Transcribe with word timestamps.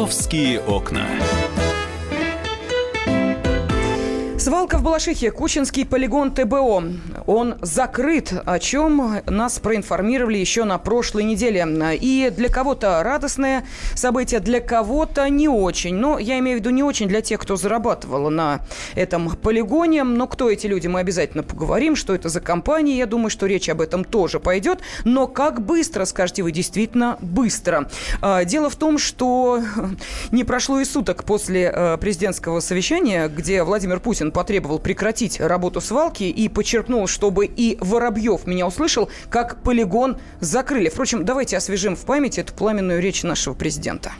«Московские 0.00 0.60
окна». 0.62 1.06
Свалка 4.50 4.78
в 4.78 4.82
Балашихе, 4.82 5.30
Кучинский 5.30 5.86
полигон 5.86 6.32
ТБО. 6.32 6.82
Он 7.26 7.54
закрыт, 7.62 8.34
о 8.44 8.58
чем 8.58 9.20
нас 9.26 9.60
проинформировали 9.60 10.38
еще 10.38 10.64
на 10.64 10.76
прошлой 10.78 11.22
неделе. 11.22 11.64
И 12.00 12.32
для 12.36 12.48
кого-то 12.48 13.00
радостное 13.04 13.64
событие, 13.94 14.40
для 14.40 14.60
кого-то 14.60 15.28
не 15.28 15.48
очень. 15.48 15.94
Но 15.94 16.18
я 16.18 16.40
имею 16.40 16.58
в 16.58 16.60
виду 16.62 16.70
не 16.70 16.82
очень 16.82 17.06
для 17.06 17.20
тех, 17.20 17.38
кто 17.38 17.54
зарабатывал 17.54 18.28
на 18.28 18.62
этом 18.96 19.36
полигоне. 19.36 20.02
Но 20.02 20.26
кто 20.26 20.50
эти 20.50 20.66
люди, 20.66 20.88
мы 20.88 20.98
обязательно 20.98 21.44
поговорим, 21.44 21.94
что 21.94 22.12
это 22.12 22.28
за 22.28 22.40
компания. 22.40 22.98
Я 22.98 23.06
думаю, 23.06 23.30
что 23.30 23.46
речь 23.46 23.68
об 23.68 23.80
этом 23.80 24.02
тоже 24.02 24.40
пойдет. 24.40 24.80
Но 25.04 25.28
как 25.28 25.64
быстро, 25.64 26.04
скажете 26.06 26.42
вы, 26.42 26.50
действительно 26.50 27.18
быстро. 27.20 27.88
А, 28.20 28.44
дело 28.44 28.68
в 28.68 28.74
том, 28.74 28.98
что 28.98 29.62
не 30.32 30.42
прошло 30.42 30.80
и 30.80 30.84
суток 30.84 31.22
после 31.22 31.72
э, 31.72 31.98
президентского 31.98 32.58
совещания, 32.58 33.28
где 33.28 33.62
Владимир 33.62 34.00
Путин 34.00 34.32
потребовал 34.40 34.78
прекратить 34.78 35.38
работу 35.38 35.82
свалки 35.82 36.22
и 36.22 36.48
подчеркнул, 36.48 37.06
чтобы 37.06 37.44
и 37.44 37.76
Воробьев 37.78 38.46
меня 38.46 38.66
услышал, 38.66 39.10
как 39.28 39.62
полигон 39.62 40.16
закрыли. 40.40 40.88
Впрочем, 40.88 41.26
давайте 41.26 41.58
освежим 41.58 41.94
в 41.94 42.06
памяти 42.06 42.40
эту 42.40 42.54
пламенную 42.54 43.02
речь 43.02 43.22
нашего 43.22 43.52
президента. 43.52 44.12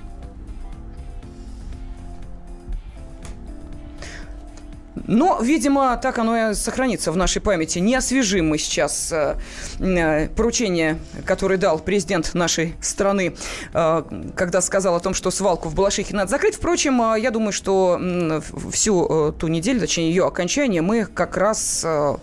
Но, 5.10 5.40
видимо, 5.42 5.96
так 5.96 6.18
оно 6.18 6.50
и 6.50 6.54
сохранится 6.54 7.10
в 7.10 7.16
нашей 7.16 7.42
памяти. 7.42 7.80
Не 7.80 7.96
освежим 7.96 8.48
мы 8.48 8.58
сейчас 8.58 9.10
э, 9.10 9.34
э, 9.80 10.28
поручение, 10.28 10.98
которое 11.26 11.56
дал 11.56 11.80
президент 11.80 12.32
нашей 12.34 12.76
страны, 12.80 13.34
э, 13.74 14.02
когда 14.36 14.60
сказал 14.60 14.94
о 14.94 15.00
том, 15.00 15.14
что 15.14 15.32
свалку 15.32 15.68
в 15.68 15.74
Балашихе 15.74 16.14
надо 16.14 16.30
закрыть. 16.30 16.54
Впрочем, 16.54 17.02
э, 17.02 17.20
я 17.20 17.32
думаю, 17.32 17.50
что 17.50 17.98
э, 18.00 18.40
всю 18.70 19.30
э, 19.30 19.32
ту 19.32 19.48
неделю, 19.48 19.80
точнее 19.80 20.10
ее 20.10 20.28
окончание, 20.28 20.80
мы 20.80 21.04
как 21.06 21.36
раз 21.36 21.82
э, 21.84 22.14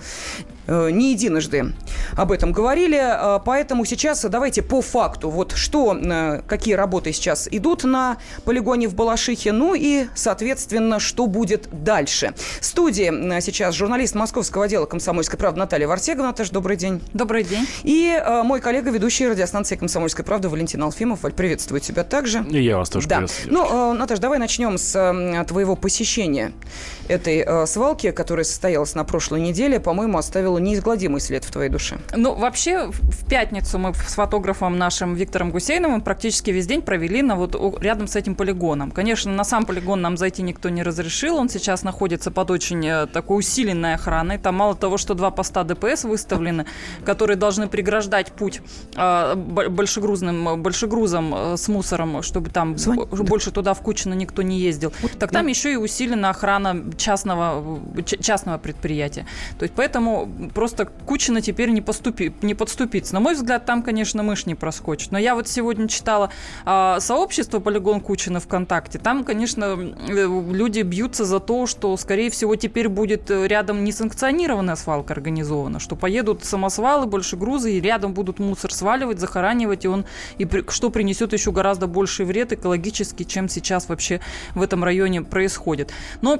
не 0.67 1.11
единожды 1.11 1.73
об 2.15 2.31
этом 2.31 2.51
говорили. 2.51 2.97
Э, 2.97 3.39
поэтому 3.43 3.85
сейчас 3.85 4.23
давайте 4.23 4.61
по 4.61 4.81
факту. 4.81 5.29
Вот 5.29 5.53
что, 5.53 5.97
э, 5.97 6.41
какие 6.47 6.73
работы 6.73 7.13
сейчас 7.13 7.47
идут 7.49 7.83
на 7.83 8.17
полигоне 8.43 8.87
в 8.87 8.95
Балашихе, 8.95 9.51
ну 9.51 9.75
и, 9.75 10.07
соответственно, 10.15 10.99
что 10.99 11.27
будет 11.27 11.69
дальше. 11.71 12.33
В 12.59 12.65
студии 12.65 13.39
сейчас 13.41 13.75
журналист 13.75 14.15
московского 14.15 14.65
отдела 14.65 14.85
«Комсомольской 14.85 15.37
правды» 15.37 15.59
Наталья 15.59 15.87
Варсегова. 15.87 16.27
Наташа, 16.27 16.51
добрый 16.51 16.77
день. 16.77 17.01
Добрый 17.13 17.43
день. 17.43 17.67
И 17.83 18.21
мой 18.43 18.59
коллега, 18.59 18.91
ведущий 18.91 19.27
радиостанции 19.27 19.75
«Комсомольская 19.75 20.25
правда» 20.25 20.49
Валентин 20.49 20.83
Алфимов. 20.83 21.23
Валь, 21.23 21.33
приветствую 21.33 21.81
тебя 21.81 22.03
также. 22.03 22.45
И 22.49 22.61
я 22.61 22.77
вас 22.77 22.89
тоже 22.89 23.07
да. 23.07 23.17
приветствую. 23.17 23.53
Ну, 23.53 23.93
Наташа, 23.93 24.21
давай 24.21 24.39
начнем 24.39 24.77
с 24.77 25.45
твоего 25.47 25.75
посещения 25.75 26.51
этой 27.07 27.67
свалки, 27.67 28.11
которая 28.11 28.43
состоялась 28.43 28.95
на 28.95 29.03
прошлой 29.03 29.41
неделе. 29.41 29.79
По-моему, 29.79 30.17
оставила 30.17 30.57
неизгладимый 30.57 31.21
след 31.21 31.43
в 31.43 31.51
твоей 31.51 31.69
душе? 31.69 31.97
Ну, 32.15 32.33
вообще, 32.33 32.87
в 32.91 33.25
пятницу 33.29 33.77
мы 33.77 33.93
с 33.93 34.15
фотографом 34.15 34.77
нашим 34.77 35.15
Виктором 35.15 35.51
Гусейновым 35.51 36.01
практически 36.01 36.51
весь 36.51 36.67
день 36.67 36.81
провели 36.81 37.21
на 37.21 37.35
вот 37.35 37.55
рядом 37.81 38.07
с 38.07 38.15
этим 38.15 38.35
полигоном. 38.35 38.91
Конечно, 38.91 39.31
на 39.31 39.43
сам 39.43 39.65
полигон 39.65 40.01
нам 40.01 40.17
зайти 40.17 40.41
никто 40.41 40.69
не 40.69 40.83
разрешил. 40.83 41.37
Он 41.37 41.49
сейчас 41.49 41.83
находится 41.83 42.31
под 42.31 42.51
очень 42.51 42.85
э, 42.85 43.07
такой 43.07 43.39
усиленной 43.39 43.95
охраной. 43.95 44.37
Там 44.37 44.55
мало 44.55 44.75
того, 44.75 44.97
что 44.97 45.13
два 45.13 45.31
поста 45.31 45.63
ДПС 45.63 46.03
выставлены, 46.03 46.65
которые 47.05 47.37
должны 47.37 47.67
преграждать 47.67 48.31
путь 48.31 48.61
э, 48.95 49.35
большегрузным, 49.35 50.61
большегрузом 50.61 51.33
э, 51.35 51.57
с 51.57 51.67
мусором, 51.67 52.21
чтобы 52.21 52.49
там 52.49 52.77
Звонь. 52.77 53.05
больше 53.05 53.51
туда 53.51 53.73
в 53.73 53.81
Кучино 53.81 54.13
никто 54.13 54.41
не 54.41 54.59
ездил. 54.59 54.93
Вот, 55.01 55.11
так 55.11 55.31
да. 55.31 55.39
там 55.39 55.47
еще 55.47 55.73
и 55.73 55.75
усилена 55.75 56.29
охрана 56.29 56.91
частного, 56.97 57.79
частного 58.03 58.57
предприятия. 58.57 59.25
То 59.57 59.63
есть 59.63 59.73
поэтому 59.75 60.29
просто 60.53 60.85
Кучина 60.85 61.41
теперь 61.41 61.69
не, 61.69 61.81
поступи, 61.81 62.33
не 62.41 62.53
подступиться. 62.53 63.13
На 63.13 63.19
мой 63.19 63.35
взгляд, 63.35 63.65
там, 63.65 63.83
конечно, 63.83 64.23
мышь 64.23 64.45
не 64.45 64.55
проскочит. 64.55 65.11
Но 65.11 65.17
я 65.17 65.35
вот 65.35 65.47
сегодня 65.47 65.87
читала 65.87 66.31
э, 66.65 66.97
сообщество 66.99 67.59
«Полигон 67.59 68.01
Кучина» 68.01 68.39
ВКонтакте. 68.39 68.99
Там, 68.99 69.23
конечно, 69.23 69.77
э, 70.09 70.41
люди 70.51 70.81
бьются 70.81 71.25
за 71.25 71.39
то, 71.39 71.65
что, 71.67 71.95
скорее 71.97 72.29
всего, 72.29 72.55
теперь 72.55 72.89
будет 72.89 73.29
рядом 73.29 73.83
несанкционированная 73.83 74.75
свалка 74.75 75.13
организована, 75.13 75.79
что 75.79 75.95
поедут 75.95 76.43
самосвалы, 76.43 77.05
больше 77.05 77.37
грузы, 77.37 77.73
и 77.73 77.81
рядом 77.81 78.13
будут 78.13 78.39
мусор 78.39 78.73
сваливать, 78.73 79.19
захоранивать, 79.19 79.85
и 79.85 79.87
он, 79.87 80.05
и 80.37 80.45
при, 80.45 80.63
что 80.69 80.89
принесет 80.89 81.33
еще 81.33 81.51
гораздо 81.51 81.87
больший 81.87 82.25
вред 82.25 82.53
экологический, 82.53 83.25
чем 83.25 83.49
сейчас 83.49 83.89
вообще 83.89 84.19
в 84.55 84.61
этом 84.61 84.83
районе 84.83 85.21
происходит. 85.21 85.91
Но 86.21 86.37
Э, 86.37 86.39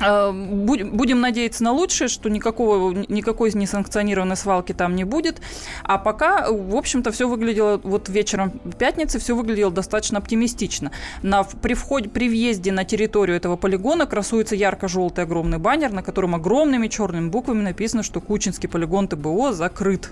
будем 0.00 1.20
надеяться 1.20 1.62
на 1.62 1.72
лучшее, 1.72 2.08
что 2.08 2.28
никакого, 2.28 2.92
никакой 3.08 3.52
несанкционированной 3.52 4.36
свалки 4.36 4.72
там 4.72 4.96
не 4.96 5.04
будет. 5.04 5.40
А 5.84 5.98
пока, 5.98 6.50
в 6.50 6.74
общем-то, 6.74 7.12
все 7.12 7.28
выглядело, 7.28 7.80
вот 7.82 8.08
вечером 8.08 8.50
пятницы 8.78 9.18
все 9.18 9.36
выглядело 9.36 9.70
достаточно 9.70 10.18
оптимистично. 10.18 10.90
На, 11.22 11.44
при, 11.44 11.74
входе, 11.74 12.08
при 12.08 12.28
въезде 12.28 12.72
на 12.72 12.84
территорию 12.84 13.36
этого 13.36 13.56
полигона 13.56 14.06
красуется 14.06 14.56
ярко-желтый 14.56 15.24
огромный 15.24 15.58
баннер, 15.58 15.92
на 15.92 16.02
котором 16.02 16.34
огромными 16.34 16.88
черными 16.88 17.28
буквами 17.28 17.62
написано, 17.62 18.02
что 18.02 18.20
Кучинский 18.20 18.68
полигон 18.68 19.08
ТБО 19.08 19.52
закрыт 19.52 20.10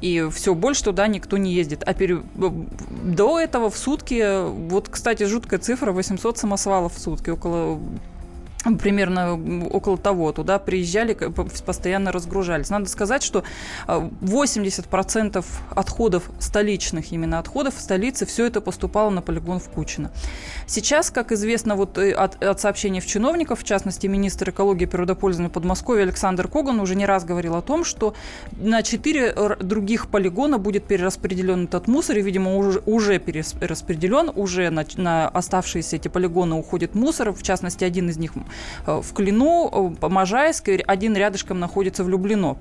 и 0.00 0.28
все, 0.34 0.54
больше 0.54 0.84
туда 0.84 1.06
никто 1.06 1.38
не 1.38 1.52
ездит. 1.52 1.82
А 1.86 1.94
пере... 1.94 2.20
до 2.36 3.38
этого 3.38 3.70
в 3.70 3.78
сутки, 3.78 4.44
вот, 4.68 4.88
кстати, 4.90 5.24
жуткая 5.24 5.60
цифра, 5.60 5.92
800 5.92 6.36
самосвалов 6.36 6.94
в 6.94 6.98
сутки, 6.98 7.30
около 7.30 7.80
примерно 8.80 9.34
около 9.70 9.98
того, 9.98 10.32
туда 10.32 10.58
приезжали, 10.58 11.14
постоянно 11.14 12.12
разгружались. 12.12 12.70
Надо 12.70 12.88
сказать, 12.88 13.22
что 13.22 13.44
80% 13.86 15.44
а, 15.44 15.80
отходов 15.80 16.30
столичных, 16.38 17.12
именно 17.12 17.38
отходов 17.38 17.76
в 17.76 17.80
столице, 17.80 18.26
все 18.26 18.46
это 18.46 18.60
поступало 18.60 19.10
на 19.10 19.22
полигон 19.22 19.58
в 19.60 19.68
Кучино. 19.68 20.10
Сейчас, 20.66 21.10
как 21.10 21.32
известно 21.32 21.76
вот 21.76 21.98
э, 21.98 22.12
от, 22.12 22.42
от 22.42 22.60
сообщений 22.60 23.00
в 23.00 23.06
чиновников, 23.06 23.60
в 23.60 23.64
частности, 23.64 24.06
министр 24.06 24.50
экологии 24.50 24.84
и 24.84 24.86
природопользования 24.86 25.50
Подмосковья 25.50 26.02
Александр 26.02 26.48
Коган 26.48 26.80
уже 26.80 26.94
не 26.94 27.06
раз 27.06 27.24
говорил 27.24 27.56
о 27.56 27.62
том, 27.62 27.84
что 27.84 28.14
на 28.52 28.82
4 28.82 29.56
других 29.60 30.08
полигона 30.08 30.58
будет 30.58 30.84
перераспределен 30.84 31.64
этот 31.64 31.86
мусор, 31.86 32.18
и, 32.18 32.22
видимо, 32.22 32.56
уже, 32.56 32.82
уже 32.86 33.18
перераспределен, 33.18 34.30
уже 34.34 34.70
на, 34.70 34.84
на 34.96 35.28
оставшиеся 35.28 35.96
эти 35.96 36.08
полигоны 36.08 36.54
уходит 36.54 36.94
мусор, 36.94 37.32
в 37.32 37.42
частности, 37.42 37.84
один 37.84 38.08
из 38.08 38.16
них 38.16 38.32
в 38.86 39.12
Клину, 39.12 39.96
э, 40.02 40.08
Можайск, 40.08 40.68
один 40.86 41.16
рядышком 41.16 41.58
находится 41.60 42.04
в 42.04 42.08
Люблино. 42.08 42.56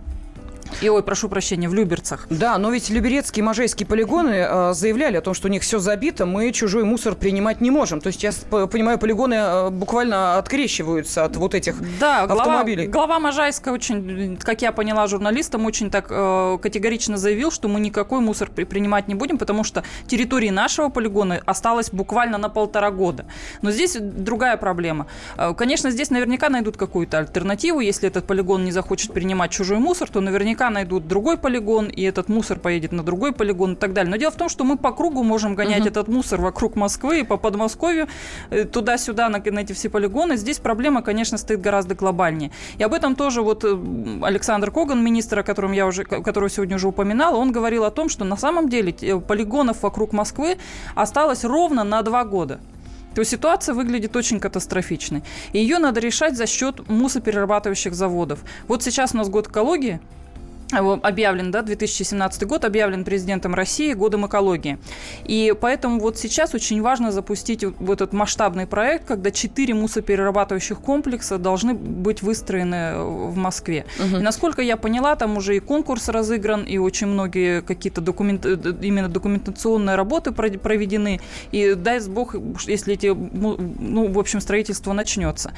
И, 0.82 0.90
ой, 0.90 1.04
прошу 1.04 1.30
прощения, 1.30 1.70
в 1.70 1.74
Люберцах. 1.74 2.28
Да, 2.30 2.58
но 2.58 2.72
ведь 2.72 2.90
Люберецкие 2.90 3.42
и 3.42 3.46
Можайские 3.46 3.88
полигоны 3.88 4.46
э, 4.48 4.74
заявляли 4.74 5.18
о 5.18 5.22
том, 5.22 5.34
что 5.34 5.48
у 5.48 5.52
них 5.52 5.64
все 5.64 5.80
забито, 5.80 6.26
мы 6.26 6.52
чужой 6.52 6.84
мусор 6.84 7.16
принимать 7.16 7.62
не 7.62 7.72
можем. 7.72 8.02
То 8.02 8.08
есть, 8.08 8.24
я 8.24 8.32
понимаю, 8.50 8.98
полигоны 8.98 9.36
э, 9.36 9.70
буквально 9.70 10.38
открещиваются 10.38 11.26
от 11.26 11.36
вот 11.36 11.54
этих 11.54 11.76
да, 12.00 12.24
автомобилей. 12.24 12.88
Глава, 12.88 13.08
глава 13.08 13.20
Можайска 13.20 13.70
очень, 13.70 14.38
как 14.38 14.62
я 14.62 14.72
поняла 14.72 15.08
журналистам, 15.08 15.66
очень 15.66 15.90
так 15.90 16.08
э, 16.10 16.58
категорично 16.62 17.18
заявил, 17.18 17.52
что 17.52 17.68
мы 17.68 17.80
никакой 17.80 18.20
мусор 18.20 18.50
при, 18.50 18.64
принимать 18.64 19.08
не 19.08 19.16
будем, 19.16 19.38
потому 19.38 19.64
что 19.64 19.84
территории 20.08 20.50
нашего 20.50 20.90
полигона 20.90 21.42
осталось 21.46 21.90
буквально 21.92 22.38
на 22.38 22.50
полтора 22.50 22.92
года. 22.92 23.26
Но 23.62 23.72
здесь 23.72 23.98
другая 24.00 24.58
проблема. 24.58 25.08
Э, 25.38 25.54
конечно, 25.54 25.92
здесь 25.92 26.10
наверняка 26.10 26.50
найдут 26.50 26.78
какую-то 26.78 27.20
альтернативу. 27.20 27.80
Если 27.80 28.08
этот 28.08 28.26
полигон 28.26 28.64
не 28.66 28.72
захочет 28.72 29.14
принимать 29.14 29.52
чужой 29.52 29.78
мусор, 29.78 30.10
то 30.10 30.22
наверняка 30.22 30.63
наверняка 30.64 30.70
найдут 30.70 31.08
другой 31.08 31.38
полигон, 31.38 31.88
и 31.88 32.02
этот 32.04 32.30
мусор 32.30 32.60
поедет 32.60 32.92
на 32.92 33.04
другой 33.04 33.32
полигон 33.32 33.74
и 33.74 33.76
так 33.76 33.94
далее. 33.94 34.12
Но 34.12 34.18
дело 34.18 34.32
в 34.32 34.36
том, 34.36 34.50
что 34.50 34.64
мы 34.64 34.78
по 34.78 34.92
кругу 34.92 35.24
можем 35.24 35.56
гонять 35.56 35.82
угу. 35.82 35.90
этот 35.90 36.08
мусор 36.08 36.42
вокруг 36.42 36.76
Москвы 36.76 37.20
и 37.20 37.24
по 37.24 37.38
Подмосковью, 37.38 38.08
э, 38.50 38.64
туда-сюда 38.66 39.30
на, 39.30 39.40
на 39.40 39.60
эти 39.60 39.74
все 39.74 39.90
полигоны. 39.90 40.38
Здесь 40.38 40.60
проблема, 40.60 41.02
конечно, 41.02 41.38
стоит 41.38 41.62
гораздо 41.62 41.96
глобальнее. 41.96 42.52
И 42.80 42.84
об 42.84 42.94
этом 42.94 43.16
тоже 43.16 43.42
вот 43.42 43.64
э, 43.64 43.78
Александр 44.22 44.72
Коган, 44.72 45.04
министр, 45.04 45.40
о 45.40 45.44
котором 45.44 45.74
я 45.74 45.86
уже, 45.86 46.04
которого 46.04 46.50
сегодня 46.50 46.76
уже 46.76 46.88
упоминала, 46.88 47.38
он 47.38 47.52
говорил 47.52 47.84
о 47.84 47.92
том, 47.92 48.10
что 48.10 48.26
на 48.26 48.38
самом 48.38 48.70
деле 48.70 48.94
полигонов 49.28 49.84
вокруг 49.84 50.14
Москвы 50.14 50.58
осталось 50.96 51.44
ровно 51.44 51.84
на 51.84 52.02
два 52.02 52.24
года 52.24 52.60
то 53.14 53.24
ситуация 53.24 53.76
выглядит 53.76 54.16
очень 54.16 54.40
катастрофичной. 54.40 55.24
И 55.54 55.60
ее 55.60 55.80
надо 55.80 56.00
решать 56.00 56.36
за 56.36 56.48
счет 56.48 56.88
мусоперерабатывающих 56.90 57.94
заводов. 57.94 58.40
Вот 58.68 58.84
сейчас 58.84 59.14
у 59.14 59.18
нас 59.18 59.30
год 59.30 59.48
экологии, 59.48 60.00
объявлен, 60.74 61.52
да, 61.52 61.62
2017 61.62 62.44
год 62.46 62.66
объявлен 62.66 63.04
президентом 63.04 63.54
России 63.54 63.94
годом 63.94 64.28
экологии. 64.28 64.78
И 65.26 65.54
поэтому 65.60 66.00
вот 66.00 66.18
сейчас 66.18 66.54
очень 66.54 66.82
важно 66.82 67.12
запустить 67.12 67.64
вот 67.64 68.02
этот 68.02 68.14
масштабный 68.14 68.68
проект, 68.68 69.06
когда 69.06 69.32
четыре 69.32 69.74
мусоперерабатывающих 69.74 70.80
комплекса 70.80 71.38
должны 71.38 71.74
быть 71.74 72.22
выстроены 72.22 72.96
в 72.98 73.36
Москве. 73.36 73.86
Угу. 74.00 74.18
И 74.18 74.20
насколько 74.22 74.62
я 74.62 74.78
поняла, 74.78 75.16
там 75.16 75.38
уже 75.38 75.58
и 75.58 75.60
конкурс 75.60 76.10
разыгран, 76.10 76.64
и 76.64 76.78
очень 76.78 77.08
многие 77.08 77.62
какие-то 77.62 78.02
документ, 78.02 78.46
именно 78.46 79.10
документационные 79.10 79.96
работы 79.96 80.32
проведены. 80.32 81.20
И 81.52 81.74
дай 81.74 82.00
бог, 82.08 82.36
если 82.66 82.94
эти, 82.94 83.08
ну, 83.08 84.12
в 84.12 84.20
общем, 84.20 84.42
строительство 84.42 84.94
начнется. 84.94 85.54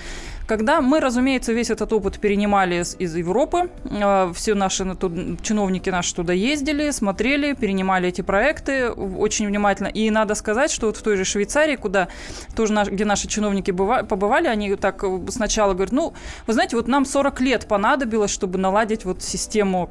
Когда 0.48 0.82
мы, 0.82 1.00
разумеется, 1.00 1.54
весь 1.54 1.70
этот 1.70 1.92
опыт 1.94 2.20
перенимали 2.20 2.82
из, 2.82 2.96
из 3.00 3.16
Европы, 3.16 3.70
э, 3.86 4.32
все 4.36 4.54
наши 4.54 4.84
тут, 5.10 5.42
чиновники 5.42 5.90
наши 5.90 6.14
туда 6.16 6.34
ездили, 6.34 6.92
смотрели, 6.92 7.54
перенимали 7.54 8.10
эти 8.10 8.22
проекты 8.22 8.90
очень 8.90 9.48
внимательно. 9.48 9.88
И 9.88 10.10
надо 10.10 10.36
сказать, 10.36 10.72
что 10.72 10.88
вот 10.88 10.98
в 10.98 11.02
той 11.02 11.18
же 11.18 11.26
Швейцарии, 11.26 11.76
куда 11.76 12.08
тоже 12.56 12.74
наш, 12.74 12.90
где 12.90 13.06
наши 13.06 13.28
чиновники 13.28 13.72
быва, 13.72 14.04
побывали, 14.04 14.48
они 14.48 14.76
так 14.76 15.04
сначала 15.30 15.74
говорят, 15.74 15.92
ну, 15.92 16.14
вы 16.48 16.54
знаете, 16.54 16.76
вот 16.76 16.88
нам 16.88 17.06
40 17.06 17.42
лет 17.42 17.68
понадобилось, 17.68 18.32
чтобы 18.32 18.58
наладить 18.58 19.06
вот 19.06 19.22
систему 19.22 19.90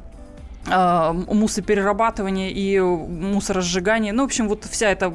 мусоперерабатывание 0.67 2.51
и 2.51 2.79
мусоросжигание. 2.79 4.13
Ну, 4.13 4.23
в 4.23 4.25
общем, 4.25 4.47
вот 4.47 4.65
вся 4.65 4.89
эта 4.89 5.13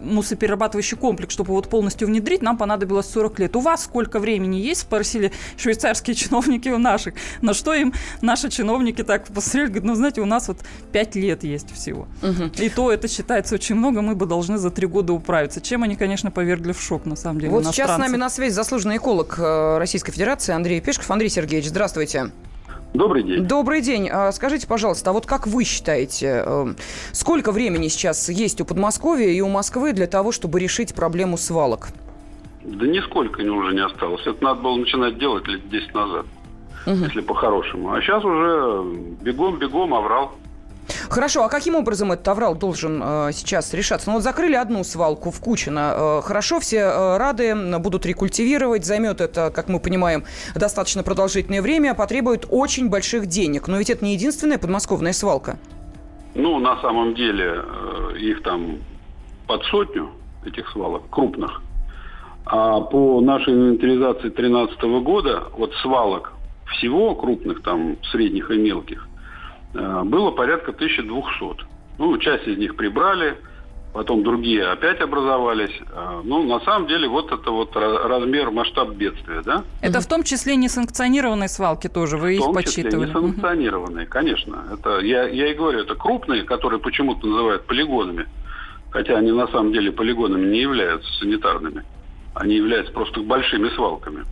мусоперерабатывающий 0.00 0.96
комплекс, 0.96 1.34
чтобы 1.34 1.52
вот 1.52 1.68
полностью 1.68 2.08
внедрить, 2.08 2.42
нам 2.42 2.56
понадобилось 2.56 3.06
40 3.10 3.38
лет. 3.40 3.56
У 3.56 3.60
вас 3.60 3.84
сколько 3.84 4.18
времени 4.18 4.56
есть? 4.56 4.82
Спросили 4.82 5.32
швейцарские 5.56 6.14
чиновники 6.16 6.68
у 6.68 6.78
наших. 6.78 7.14
На 7.40 7.54
что 7.54 7.74
им 7.74 7.92
наши 8.20 8.48
чиновники 8.50 9.02
так 9.02 9.26
посмотрели, 9.26 9.66
говорят, 9.66 9.84
ну, 9.84 9.94
знаете, 9.94 10.20
у 10.20 10.26
нас 10.26 10.48
вот 10.48 10.58
5 10.92 11.16
лет 11.16 11.44
есть 11.44 11.72
всего. 11.74 12.08
Угу. 12.22 12.52
И 12.58 12.68
то 12.68 12.90
это 12.90 13.08
считается 13.08 13.54
очень 13.54 13.74
много, 13.74 14.02
мы 14.02 14.14
бы 14.14 14.26
должны 14.26 14.58
за 14.58 14.70
3 14.70 14.86
года 14.86 15.12
управиться. 15.12 15.60
Чем 15.60 15.82
они, 15.82 15.96
конечно, 15.96 16.30
повергли 16.30 16.72
в 16.72 16.80
шок, 16.80 17.04
на 17.04 17.16
самом 17.16 17.40
деле, 17.40 17.52
Вот 17.52 17.66
сейчас 17.66 17.94
с 17.94 17.98
нами 17.98 18.16
на 18.16 18.30
связи 18.30 18.54
заслуженный 18.54 18.96
эколог 18.96 19.38
э, 19.38 19.78
Российской 19.78 20.12
Федерации 20.12 20.52
Андрей 20.52 20.80
Пешков. 20.80 21.10
Андрей 21.10 21.28
Сергеевич, 21.28 21.68
здравствуйте. 21.68 22.30
Добрый 22.94 23.22
день. 23.22 23.46
Добрый 23.46 23.80
день. 23.80 24.08
А, 24.10 24.30
скажите, 24.32 24.66
пожалуйста, 24.66 25.10
а 25.10 25.12
вот 25.14 25.24
как 25.24 25.46
вы 25.46 25.64
считаете, 25.64 26.44
эм, 26.44 26.76
сколько 27.12 27.50
времени 27.50 27.88
сейчас 27.88 28.28
есть 28.28 28.60
у 28.60 28.66
Подмосковья 28.66 29.28
и 29.28 29.40
у 29.40 29.48
Москвы 29.48 29.94
для 29.94 30.06
того, 30.06 30.30
чтобы 30.30 30.60
решить 30.60 30.94
проблему 30.94 31.38
свалок? 31.38 31.88
Да 32.64 32.86
нисколько 32.86 33.40
уже 33.40 33.74
не 33.74 33.80
осталось. 33.80 34.26
Это 34.26 34.44
надо 34.44 34.60
было 34.60 34.76
начинать 34.76 35.18
делать 35.18 35.48
лет 35.48 35.68
10 35.70 35.94
назад, 35.94 36.26
угу. 36.86 36.96
если 36.96 37.20
по-хорошему. 37.22 37.92
А 37.92 38.00
сейчас 38.02 38.22
уже 38.24 38.84
бегом-бегом 39.22 39.94
оврал. 39.94 40.32
Хорошо, 41.08 41.44
а 41.44 41.48
каким 41.48 41.74
образом 41.74 42.12
этот 42.12 42.26
аврал 42.28 42.54
должен 42.54 43.00
э, 43.02 43.30
сейчас 43.32 43.72
решаться? 43.74 44.08
Ну 44.08 44.14
вот 44.14 44.22
закрыли 44.22 44.54
одну 44.54 44.84
свалку 44.84 45.30
в 45.30 45.40
Кучино. 45.40 45.94
Э, 45.94 46.22
хорошо, 46.22 46.60
все 46.60 46.78
э, 46.78 47.16
рады, 47.18 47.54
будут 47.78 48.06
рекультивировать. 48.06 48.84
Займет 48.84 49.20
это, 49.20 49.50
как 49.54 49.68
мы 49.68 49.80
понимаем, 49.80 50.24
достаточно 50.54 51.02
продолжительное 51.02 51.62
время, 51.62 51.94
потребует 51.94 52.46
очень 52.50 52.88
больших 52.88 53.26
денег. 53.26 53.68
Но 53.68 53.78
ведь 53.78 53.90
это 53.90 54.04
не 54.04 54.14
единственная 54.14 54.58
подмосковная 54.58 55.12
свалка. 55.12 55.58
Ну, 56.34 56.58
на 56.58 56.80
самом 56.80 57.14
деле, 57.14 57.62
э, 57.62 58.18
их 58.18 58.42
там 58.42 58.78
под 59.46 59.62
сотню, 59.64 60.10
этих 60.46 60.68
свалок, 60.70 61.02
крупных. 61.10 61.62
А 62.46 62.80
по 62.80 63.20
нашей 63.20 63.52
инвентаризации 63.52 64.30
2013 64.30 64.82
года, 65.02 65.44
вот 65.56 65.72
свалок 65.82 66.32
всего 66.66 67.14
крупных, 67.14 67.62
там, 67.62 67.96
средних 68.10 68.50
и 68.50 68.56
мелких, 68.56 69.06
было 69.72 70.30
порядка 70.30 70.72
1200. 70.72 71.66
Ну, 71.98 72.18
часть 72.18 72.46
из 72.46 72.58
них 72.58 72.76
прибрали, 72.76 73.36
потом 73.92 74.22
другие 74.22 74.66
опять 74.66 75.00
образовались. 75.00 75.72
Э, 75.92 76.20
ну, 76.24 76.42
на 76.42 76.60
самом 76.60 76.88
деле, 76.88 77.08
вот 77.08 77.30
это 77.30 77.50
вот 77.50 77.76
размер, 77.76 78.50
масштаб 78.50 78.90
бедствия, 78.90 79.42
да? 79.42 79.64
Это 79.80 80.00
в 80.00 80.06
том 80.06 80.22
числе 80.22 80.56
несанкционированные 80.56 81.48
свалки 81.48 81.88
тоже, 81.88 82.16
вы 82.16 82.36
их 82.36 82.44
подсчитывали? 82.52 83.10
В 83.10 83.12
том 83.12 83.22
числе 83.22 83.28
несанкционированные, 83.28 84.06
конечно. 84.06 84.64
Это, 84.72 85.00
я, 85.00 85.28
я 85.28 85.50
и 85.50 85.54
говорю, 85.54 85.80
это 85.80 85.94
крупные, 85.94 86.44
которые 86.44 86.80
почему-то 86.80 87.26
называют 87.26 87.66
полигонами, 87.66 88.26
хотя 88.90 89.16
они 89.18 89.32
на 89.32 89.46
самом 89.48 89.72
деле 89.72 89.92
полигонами 89.92 90.46
не 90.50 90.60
являются 90.60 91.10
санитарными. 91.20 91.84
Они 92.34 92.56
являются 92.56 92.92
просто 92.92 93.20
большими 93.20 93.68
свалками. 93.70 94.24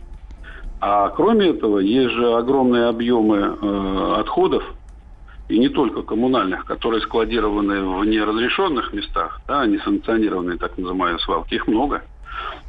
А 0.79 1.09
кроме 1.09 1.49
этого, 1.49 1.77
есть 1.77 2.11
же 2.11 2.33
огромные 2.33 2.85
объемы 2.87 3.37
э, 3.37 4.15
отходов, 4.19 4.63
и 5.51 5.59
не 5.59 5.67
только 5.67 6.01
коммунальных, 6.01 6.65
которые 6.65 7.01
складированы 7.01 7.83
в 7.83 8.05
неразрешенных 8.05 8.93
местах, 8.93 9.41
да, 9.47 9.65
несанкционированные 9.65 10.57
так 10.57 10.77
называемые 10.77 11.19
свалки, 11.19 11.55
их 11.55 11.67
много. 11.67 12.03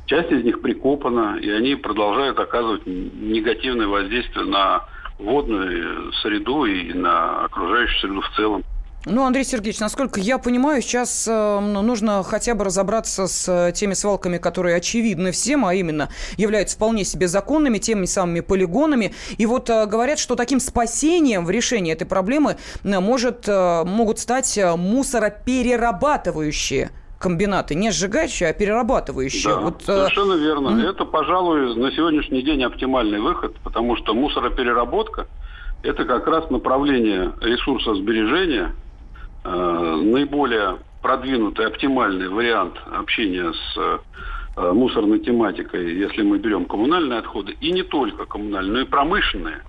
Часть 0.06 0.32
из 0.32 0.44
них 0.44 0.60
прикопана, 0.60 1.38
и 1.40 1.48
они 1.48 1.76
продолжают 1.76 2.40
оказывать 2.40 2.82
негативное 2.84 3.86
воздействие 3.86 4.46
на 4.46 4.84
водную 5.18 6.12
среду 6.14 6.64
и 6.64 6.92
на 6.92 7.44
окружающую 7.44 8.00
среду 8.00 8.20
в 8.20 8.30
целом. 8.34 8.64
Ну, 9.04 9.24
Андрей 9.24 9.44
Сергеевич, 9.44 9.80
насколько 9.80 10.20
я 10.20 10.38
понимаю, 10.38 10.80
сейчас 10.80 11.26
э, 11.28 11.60
нужно 11.60 12.22
хотя 12.22 12.54
бы 12.54 12.64
разобраться 12.64 13.26
с 13.26 13.48
э, 13.48 13.72
теми 13.72 13.94
свалками, 13.94 14.38
которые 14.38 14.76
очевидны 14.76 15.32
всем, 15.32 15.64
а 15.64 15.74
именно 15.74 16.08
являются 16.36 16.76
вполне 16.76 17.02
себе 17.04 17.26
законными, 17.26 17.78
теми 17.78 18.04
самыми 18.04 18.38
полигонами. 18.40 19.12
И 19.38 19.46
вот 19.46 19.68
э, 19.70 19.86
говорят, 19.86 20.20
что 20.20 20.36
таким 20.36 20.60
спасением 20.60 21.44
в 21.44 21.50
решении 21.50 21.92
этой 21.92 22.06
проблемы 22.06 22.58
э, 22.84 23.00
может, 23.00 23.48
э, 23.48 23.82
могут 23.84 24.20
стать 24.20 24.56
э, 24.56 24.76
мусороперерабатывающие 24.76 26.92
комбинаты, 27.18 27.74
не 27.74 27.90
сжигающие, 27.90 28.50
а 28.50 28.52
перерабатывающие. 28.52 29.52
Да, 29.52 29.62
вот, 29.62 29.82
совершенно 29.84 30.34
верно. 30.34 30.68
Mm-hmm. 30.68 30.90
Это, 30.90 31.04
пожалуй, 31.06 31.74
на 31.74 31.90
сегодняшний 31.90 32.42
день 32.42 32.62
оптимальный 32.62 33.18
выход, 33.18 33.56
потому 33.64 33.96
что 33.96 34.14
мусоропереработка– 34.14 35.26
это 35.82 36.04
как 36.04 36.28
раз 36.28 36.48
направление 36.50 37.32
ресурсосбережения, 37.40 38.76
наиболее 39.44 40.78
продвинутый, 41.02 41.66
оптимальный 41.66 42.28
вариант 42.28 42.74
общения 42.90 43.52
с 43.52 44.00
э, 44.56 44.72
мусорной 44.72 45.18
тематикой, 45.18 45.94
если 45.96 46.22
мы 46.22 46.38
берем 46.38 46.64
коммунальные 46.64 47.18
отходы, 47.18 47.56
и 47.60 47.72
не 47.72 47.82
только 47.82 48.24
коммунальные, 48.24 48.72
но 48.72 48.80
и 48.80 48.84
промышленные. 48.84 49.62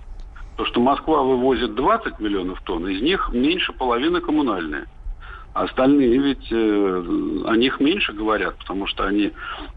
То, 0.56 0.64
что 0.66 0.80
Москва 0.80 1.22
вывозит 1.22 1.74
20 1.74 2.20
миллионов 2.20 2.62
тонн, 2.62 2.88
из 2.88 3.02
них 3.02 3.30
меньше 3.32 3.72
половины 3.72 4.20
коммунальные. 4.20 4.86
А 5.52 5.64
остальные 5.64 6.18
ведь 6.18 6.46
э, 6.50 7.42
о 7.46 7.56
них 7.56 7.80
меньше 7.80 8.12
говорят, 8.12 8.56
потому 8.58 8.86
что 8.86 9.04
они 9.04 9.32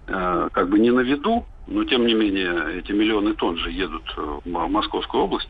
э, 0.08 0.50
как 0.52 0.70
бы 0.70 0.80
не 0.80 0.92
на 0.92 1.02
виду, 1.02 1.46
но 1.68 1.84
тем 1.84 2.06
не 2.06 2.14
менее 2.14 2.80
эти 2.80 2.92
миллионы 2.92 3.34
тонн 3.34 3.58
же 3.58 3.72
едут 3.72 4.04
в 4.16 4.68
Московскую 4.68 5.24
область. 5.24 5.50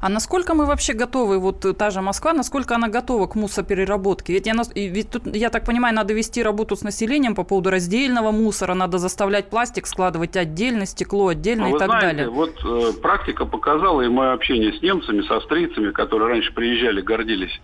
А 0.00 0.08
насколько 0.08 0.54
мы 0.54 0.66
вообще 0.66 0.92
готовы, 0.92 1.38
вот 1.38 1.64
та 1.76 1.90
же 1.90 2.00
Москва, 2.00 2.32
насколько 2.32 2.74
она 2.74 2.88
готова 2.88 3.26
к 3.26 3.34
мусопереработке? 3.34 4.32
Ведь, 4.32 4.46
я, 4.46 4.54
ведь 4.74 5.10
тут, 5.10 5.34
я 5.34 5.50
так 5.50 5.64
понимаю, 5.64 5.94
надо 5.94 6.14
вести 6.14 6.42
работу 6.42 6.76
с 6.76 6.82
населением 6.82 7.34
по 7.34 7.44
поводу 7.44 7.70
раздельного 7.70 8.30
мусора, 8.30 8.74
надо 8.74 8.98
заставлять 8.98 9.50
пластик 9.50 9.86
складывать 9.86 10.36
отдельно, 10.36 10.86
стекло 10.86 11.28
отдельно 11.28 11.68
ну, 11.68 11.76
и 11.76 11.78
так 11.78 11.88
знаете, 11.88 12.06
далее. 12.06 12.28
Вот 12.28 12.54
э, 12.64 12.92
практика 13.00 13.46
показала, 13.46 14.02
и 14.02 14.08
мое 14.08 14.32
общение 14.32 14.72
с 14.72 14.82
немцами, 14.82 15.22
с 15.22 15.30
австрийцами, 15.30 15.90
которые 15.92 16.28
раньше 16.28 16.52
приезжали, 16.52 17.00
гордились 17.00 17.60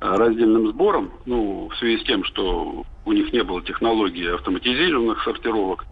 э, 0.00 0.16
раздельным 0.16 0.68
сбором, 0.68 1.12
ну, 1.26 1.68
в 1.68 1.76
связи 1.78 1.98
с 1.98 2.06
тем, 2.06 2.24
что 2.24 2.84
у 3.04 3.12
них 3.12 3.32
не 3.32 3.42
было 3.42 3.62
технологии 3.62 4.34
автоматизированных 4.34 5.22
сортировок. 5.24 5.84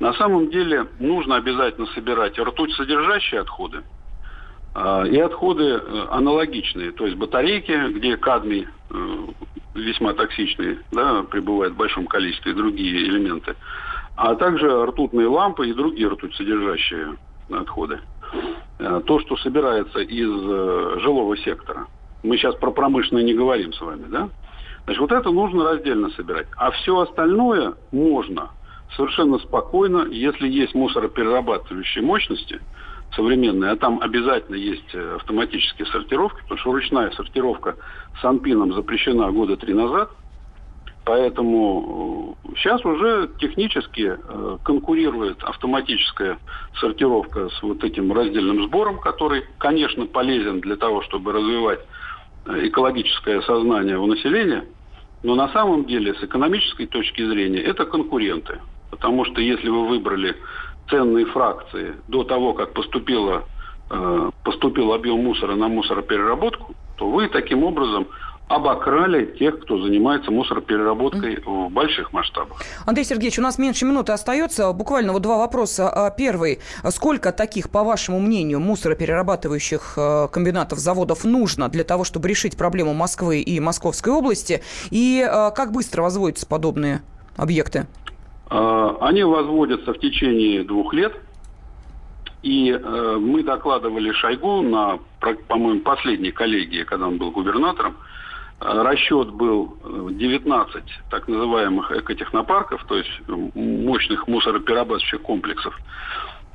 На 0.00 0.12
самом 0.14 0.50
деле 0.50 0.86
нужно 0.98 1.36
обязательно 1.36 1.86
собирать 1.94 2.38
ртуть 2.38 2.72
содержащие 2.74 3.40
отходы, 3.40 3.78
а, 3.78 3.93
и 4.76 5.18
отходы 5.20 5.64
э, 5.64 6.06
аналогичные, 6.10 6.90
то 6.90 7.06
есть 7.06 7.16
батарейки, 7.16 7.92
где 7.92 8.16
кадмий 8.16 8.66
э, 8.90 9.26
весьма 9.74 10.14
токсичный, 10.14 10.78
да, 10.90 11.22
пребывает 11.22 11.74
в 11.74 11.76
большом 11.76 12.06
количестве, 12.06 12.52
и 12.52 12.56
другие 12.56 13.06
элементы, 13.08 13.54
а 14.16 14.34
также 14.34 14.84
ртутные 14.86 15.28
лампы 15.28 15.68
и 15.68 15.72
другие 15.72 16.08
ртуть 16.08 16.34
содержащие 16.34 17.16
отходы. 17.52 18.00
Э, 18.80 19.00
то, 19.06 19.20
что 19.20 19.36
собирается 19.36 20.00
из 20.00 20.28
жилого 21.02 21.36
сектора. 21.36 21.86
Мы 22.24 22.36
сейчас 22.36 22.56
про 22.56 22.72
промышленное 22.72 23.22
не 23.22 23.34
говорим 23.34 23.72
с 23.72 23.80
вами, 23.80 24.06
да? 24.08 24.28
Значит, 24.86 25.00
вот 25.00 25.12
это 25.12 25.30
нужно 25.30 25.64
раздельно 25.64 26.10
собирать. 26.10 26.48
А 26.56 26.72
все 26.72 26.98
остальное 26.98 27.74
можно 27.92 28.50
совершенно 28.96 29.38
спокойно, 29.38 30.08
если 30.10 30.48
есть 30.48 30.74
мусороперерабатывающие 30.74 32.02
мощности– 32.02 32.60
современные, 33.16 33.72
а 33.72 33.76
там 33.76 34.00
обязательно 34.00 34.56
есть 34.56 34.94
э, 34.94 35.16
автоматические 35.16 35.86
сортировки, 35.86 36.40
потому 36.42 36.58
что 36.58 36.72
ручная 36.72 37.10
сортировка 37.12 37.76
с 38.20 38.24
анпином 38.24 38.72
запрещена 38.72 39.30
года 39.32 39.56
три 39.56 39.74
назад. 39.74 40.10
Поэтому 41.04 42.36
сейчас 42.56 42.84
э, 42.84 42.88
уже 42.88 43.30
технически 43.38 44.16
э, 44.16 44.58
конкурирует 44.64 45.42
автоматическая 45.42 46.38
сортировка 46.80 47.48
с 47.50 47.62
вот 47.62 47.82
этим 47.84 48.12
раздельным 48.12 48.64
сбором, 48.64 48.98
который, 48.98 49.44
конечно, 49.58 50.06
полезен 50.06 50.60
для 50.60 50.76
того, 50.76 51.02
чтобы 51.02 51.32
развивать 51.32 51.80
экологическое 52.46 53.40
сознание 53.42 53.98
у 53.98 54.06
населения, 54.06 54.64
но 55.22 55.34
на 55.34 55.48
самом 55.48 55.86
деле 55.86 56.14
с 56.14 56.22
экономической 56.22 56.86
точки 56.86 57.26
зрения 57.26 57.60
это 57.60 57.86
конкуренты. 57.86 58.60
Потому 58.90 59.24
что 59.24 59.40
если 59.40 59.68
вы 59.70 59.88
выбрали 59.88 60.36
ценные 60.88 61.26
фракции 61.26 61.94
до 62.08 62.24
того, 62.24 62.54
как 62.54 62.72
поступило, 62.72 63.44
э, 63.90 64.30
поступил 64.42 64.92
объем 64.92 65.24
мусора 65.24 65.54
на 65.54 65.68
мусоропереработку, 65.68 66.74
то 66.96 67.10
вы 67.10 67.28
таким 67.28 67.64
образом 67.64 68.06
обокрали 68.48 69.24
тех, 69.38 69.60
кто 69.60 69.82
занимается 69.82 70.30
мусоропереработкой 70.30 71.40
в 71.44 71.70
больших 71.70 72.12
масштабах. 72.12 72.60
Андрей 72.84 73.04
Сергеевич, 73.04 73.38
у 73.38 73.42
нас 73.42 73.58
меньше 73.58 73.86
минуты 73.86 74.12
остается. 74.12 74.72
Буквально 74.72 75.12
вот 75.12 75.22
два 75.22 75.38
вопроса. 75.38 75.88
А, 75.88 76.10
первый. 76.10 76.60
Сколько 76.90 77.32
таких, 77.32 77.70
по 77.70 77.82
вашему 77.82 78.20
мнению, 78.20 78.60
мусороперерабатывающих 78.60 79.94
э, 79.96 80.28
комбинатов, 80.30 80.78
заводов 80.78 81.24
нужно 81.24 81.68
для 81.68 81.84
того, 81.84 82.04
чтобы 82.04 82.28
решить 82.28 82.56
проблему 82.56 82.92
Москвы 82.92 83.40
и 83.40 83.58
Московской 83.60 84.12
области? 84.12 84.62
И 84.90 85.26
э, 85.26 85.50
как 85.52 85.72
быстро 85.72 86.02
возводятся 86.02 86.46
подобные 86.46 87.02
объекты? 87.36 87.86
А, 88.54 88.96
они 89.00 89.24
возводятся 89.24 89.92
в 89.92 89.98
течение 89.98 90.62
двух 90.62 90.94
лет. 90.94 91.12
И 92.42 92.70
э, 92.70 93.16
мы 93.18 93.42
докладывали 93.42 94.12
Шойгу 94.12 94.62
на, 94.62 94.98
по-моему, 95.48 95.80
последней 95.80 96.30
коллегии, 96.30 96.84
когда 96.84 97.08
он 97.08 97.16
был 97.16 97.30
губернатором, 97.30 97.96
расчет 98.60 99.30
был 99.30 99.78
19 100.10 100.84
так 101.10 101.26
называемых 101.26 101.90
экотехнопарков, 101.90 102.84
то 102.84 102.96
есть 102.96 103.10
мощных 103.26 104.28
мусороперерабатывающих 104.28 105.22
комплексов. 105.22 105.74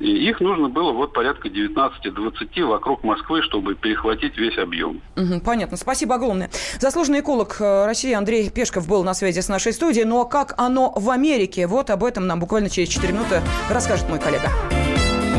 И 0.00 0.28
их 0.28 0.40
нужно 0.40 0.70
было 0.70 0.92
вот 0.92 1.12
порядка 1.12 1.48
19-20 1.48 2.64
вокруг 2.64 3.04
Москвы, 3.04 3.42
чтобы 3.42 3.74
перехватить 3.74 4.36
весь 4.38 4.56
объем. 4.56 5.02
Угу, 5.16 5.42
понятно. 5.44 5.76
Спасибо 5.76 6.14
огромное. 6.14 6.50
Заслуженный 6.78 7.20
эколог 7.20 7.56
э, 7.60 7.84
России 7.84 8.14
Андрей 8.14 8.48
Пешков 8.48 8.88
был 8.88 9.04
на 9.04 9.12
связи 9.12 9.40
с 9.40 9.48
нашей 9.48 9.74
студией. 9.74 10.06
Ну 10.06 10.20
а 10.20 10.24
как 10.24 10.54
оно 10.56 10.92
в 10.96 11.10
Америке? 11.10 11.66
Вот 11.66 11.90
об 11.90 12.02
этом 12.02 12.26
нам 12.26 12.40
буквально 12.40 12.70
через 12.70 12.88
4 12.88 13.12
минуты 13.12 13.42
расскажет 13.68 14.08
мой 14.08 14.18
коллега. 14.18 14.48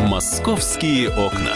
«Московские 0.08 1.10
окна». 1.10 1.56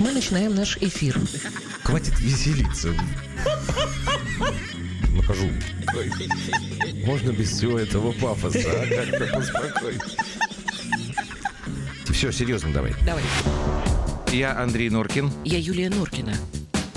Мы 0.00 0.10
начинаем 0.12 0.54
наш 0.56 0.76
эфир. 0.78 1.16
Хватит 1.84 2.18
веселиться. 2.18 2.88
Нахожу. 5.30 5.48
Можно 7.06 7.30
без 7.30 7.50
всего 7.50 7.78
этого 7.78 8.10
пафоса, 8.12 8.58
а 8.66 8.86
как-то 8.86 9.26
поспокойнее. 9.32 10.00
Все, 12.10 12.32
серьезно 12.32 12.72
давай. 12.72 12.94
Давай. 13.06 13.22
Я 14.32 14.58
Андрей 14.58 14.90
Норкин. 14.90 15.30
Я 15.44 15.58
Юлия 15.58 15.88
Норкина. 15.88 16.34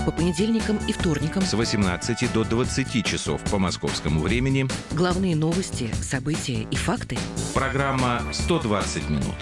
По 0.05 0.11
понедельникам 0.11 0.77
и 0.87 0.91
вторникам 0.91 1.43
С 1.43 1.53
18 1.53 2.33
до 2.33 2.43
20 2.43 3.05
часов 3.05 3.41
по 3.51 3.59
московскому 3.59 4.19
времени. 4.21 4.67
главные 4.91 5.35
новости, 5.35 5.93
события 6.01 6.67
и 6.69 6.75
факты. 6.75 7.17
Программа 7.53 8.23
«120 8.31 9.09
минут». 9.09 9.35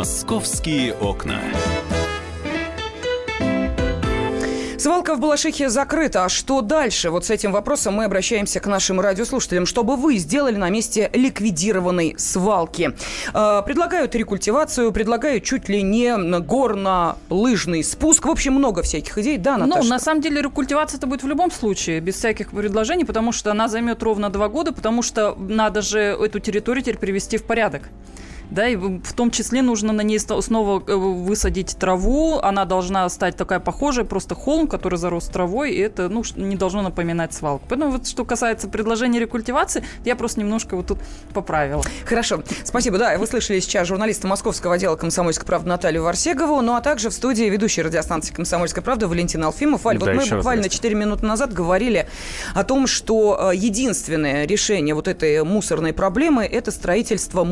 «Московские 0.00 0.94
окна». 0.94 1.38
Свалка 4.78 5.14
в 5.14 5.20
Балашихе 5.20 5.68
закрыта. 5.68 6.24
А 6.24 6.30
что 6.30 6.62
дальше? 6.62 7.10
Вот 7.10 7.26
с 7.26 7.30
этим 7.30 7.52
вопросом 7.52 7.96
мы 7.96 8.04
обращаемся 8.04 8.60
к 8.60 8.66
нашим 8.66 8.98
радиослушателям. 8.98 9.66
Чтобы 9.66 9.96
вы 9.96 10.16
сделали 10.16 10.56
на 10.56 10.70
месте 10.70 11.10
ликвидированной 11.12 12.14
свалки? 12.16 12.94
Э, 13.34 13.60
предлагают 13.62 14.14
рекультивацию, 14.14 14.90
предлагают 14.90 15.44
чуть 15.44 15.68
ли 15.68 15.82
не 15.82 16.16
горно-лыжный 16.16 17.84
спуск. 17.84 18.24
В 18.24 18.30
общем, 18.30 18.54
много 18.54 18.80
всяких 18.82 19.18
идей. 19.18 19.36
Да, 19.36 19.58
Наташа? 19.58 19.82
Ну, 19.82 19.90
на 19.90 19.98
самом 19.98 20.22
деле, 20.22 20.40
рекультивация 20.40 20.96
это 20.96 21.06
будет 21.06 21.24
в 21.24 21.28
любом 21.28 21.50
случае, 21.50 22.00
без 22.00 22.14
всяких 22.14 22.52
предложений, 22.52 23.04
потому 23.04 23.32
что 23.32 23.50
она 23.50 23.68
займет 23.68 24.02
ровно 24.02 24.30
два 24.30 24.48
года, 24.48 24.72
потому 24.72 25.02
что 25.02 25.36
надо 25.38 25.82
же 25.82 25.98
эту 25.98 26.40
территорию 26.40 26.82
теперь 26.82 26.96
привести 26.96 27.36
в 27.36 27.44
порядок 27.44 27.90
да, 28.50 28.68
и 28.68 28.76
в 28.76 29.12
том 29.14 29.30
числе 29.30 29.62
нужно 29.62 29.92
на 29.92 30.02
ней 30.02 30.18
снова 30.18 30.82
э, 30.86 30.94
высадить 30.94 31.76
траву, 31.78 32.38
она 32.38 32.64
должна 32.64 33.08
стать 33.08 33.36
такая 33.36 33.60
похожая, 33.60 34.04
просто 34.04 34.34
холм, 34.34 34.66
который 34.66 34.98
зарос 34.98 35.26
травой, 35.26 35.72
и 35.72 35.78
это, 35.78 36.08
ну, 36.08 36.22
не 36.36 36.56
должно 36.56 36.82
напоминать 36.82 37.32
свалку. 37.32 37.64
Поэтому 37.68 37.92
вот 37.92 38.06
что 38.06 38.24
касается 38.24 38.68
предложения 38.68 39.20
рекультивации, 39.20 39.84
я 40.04 40.16
просто 40.16 40.40
немножко 40.40 40.76
вот 40.76 40.88
тут 40.88 40.98
поправила. 41.32 41.82
Хорошо, 42.04 42.42
спасибо. 42.64 42.98
Да, 42.98 43.16
вы 43.18 43.26
слышали 43.26 43.60
сейчас 43.60 43.86
журналиста 43.88 44.26
московского 44.26 44.74
отдела 44.74 44.96
«Комсомольской 44.96 45.46
правды» 45.46 45.68
Наталью 45.68 46.02
Варсегову, 46.02 46.60
ну 46.60 46.74
а 46.74 46.80
также 46.80 47.10
в 47.10 47.12
студии 47.12 47.44
ведущей 47.44 47.82
радиостанции 47.82 48.34
«Комсомольская 48.34 48.82
правда» 48.82 49.08
Валентина 49.08 49.46
Алфимов. 49.46 49.86
Аль, 49.86 49.98
Да, 49.98 50.06
вот 50.06 50.14
мы 50.14 50.20
раз 50.20 50.30
буквально 50.30 50.62
здрасте. 50.64 50.78
4 50.78 50.94
минуты 50.94 51.26
назад 51.26 51.52
говорили 51.52 52.08
о 52.54 52.64
том, 52.64 52.86
что 52.86 53.50
э, 53.52 53.56
единственное 53.56 54.46
решение 54.46 54.94
вот 54.94 55.08
этой 55.08 55.44
мусорной 55.44 55.92
проблемы– 55.92 56.44
это 56.50 56.70
строительство 56.70 57.44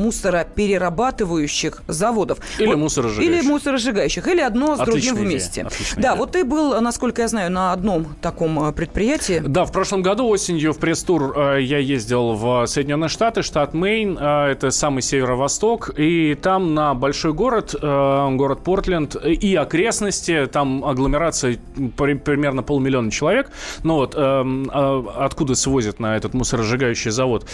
мусороперерабатывающих 0.88 1.82
заводов. 1.88 2.38
Или 2.58 2.68
Вот- 2.68 2.76
мусоросжигающих. 2.78 3.42
Или 3.44 3.48
мусоросжигающих, 3.48 4.26
или 4.28 4.40
одно 4.40 4.76
с 4.76 4.80
Отличная 4.80 5.02
другим 5.12 5.14
идея, 5.16 5.28
вместе. 5.30 5.62
отличная 5.62 6.02
Да, 6.02 6.08
идея. 6.10 6.18
вот 6.18 6.32
ты 6.32 6.44
был, 6.44 6.80
насколько 6.80 7.22
я 7.22 7.28
знаю, 7.28 7.50
на 7.52 7.72
одном 7.72 8.06
таком 8.20 8.68
э, 8.68 8.72
предприятии. 8.72 9.42
Да, 9.44 9.64
в 9.64 9.72
прошлом 9.72 10.02
году 10.02 10.26
осенью 10.28 10.72
в 10.72 10.78
пресс-тур 10.78 11.34
э, 11.36 11.62
я 11.62 11.78
ездил 11.78 12.32
в 12.34 12.66
Соединенные 12.66 13.08
Штаты, 13.08 13.42
штат 13.42 13.74
Мэйн, 13.74 14.18
э, 14.20 14.50
это 14.52 14.70
самый 14.70 15.02
северо-восток, 15.02 15.90
и 15.96 16.34
там 16.34 16.74
на 16.74 16.94
большой 16.94 17.32
город, 17.32 17.74
город 17.80 18.64
Портленд 18.64 19.16
и 19.24 19.54
окрестности, 19.54 20.46
там 20.50 20.84
агломерация 20.84 21.58
при- 21.96 22.14
примерно 22.14 22.62
полмиллиона 22.62 23.10
человек, 23.10 23.50
ну 23.82 23.94
вот, 23.94 24.14
э, 24.16 25.04
откуда 25.16 25.54
свозят 25.54 26.00
на 26.00 26.16
этот 26.16 26.34
мусоросжигающий 26.34 27.10
завод 27.10 27.46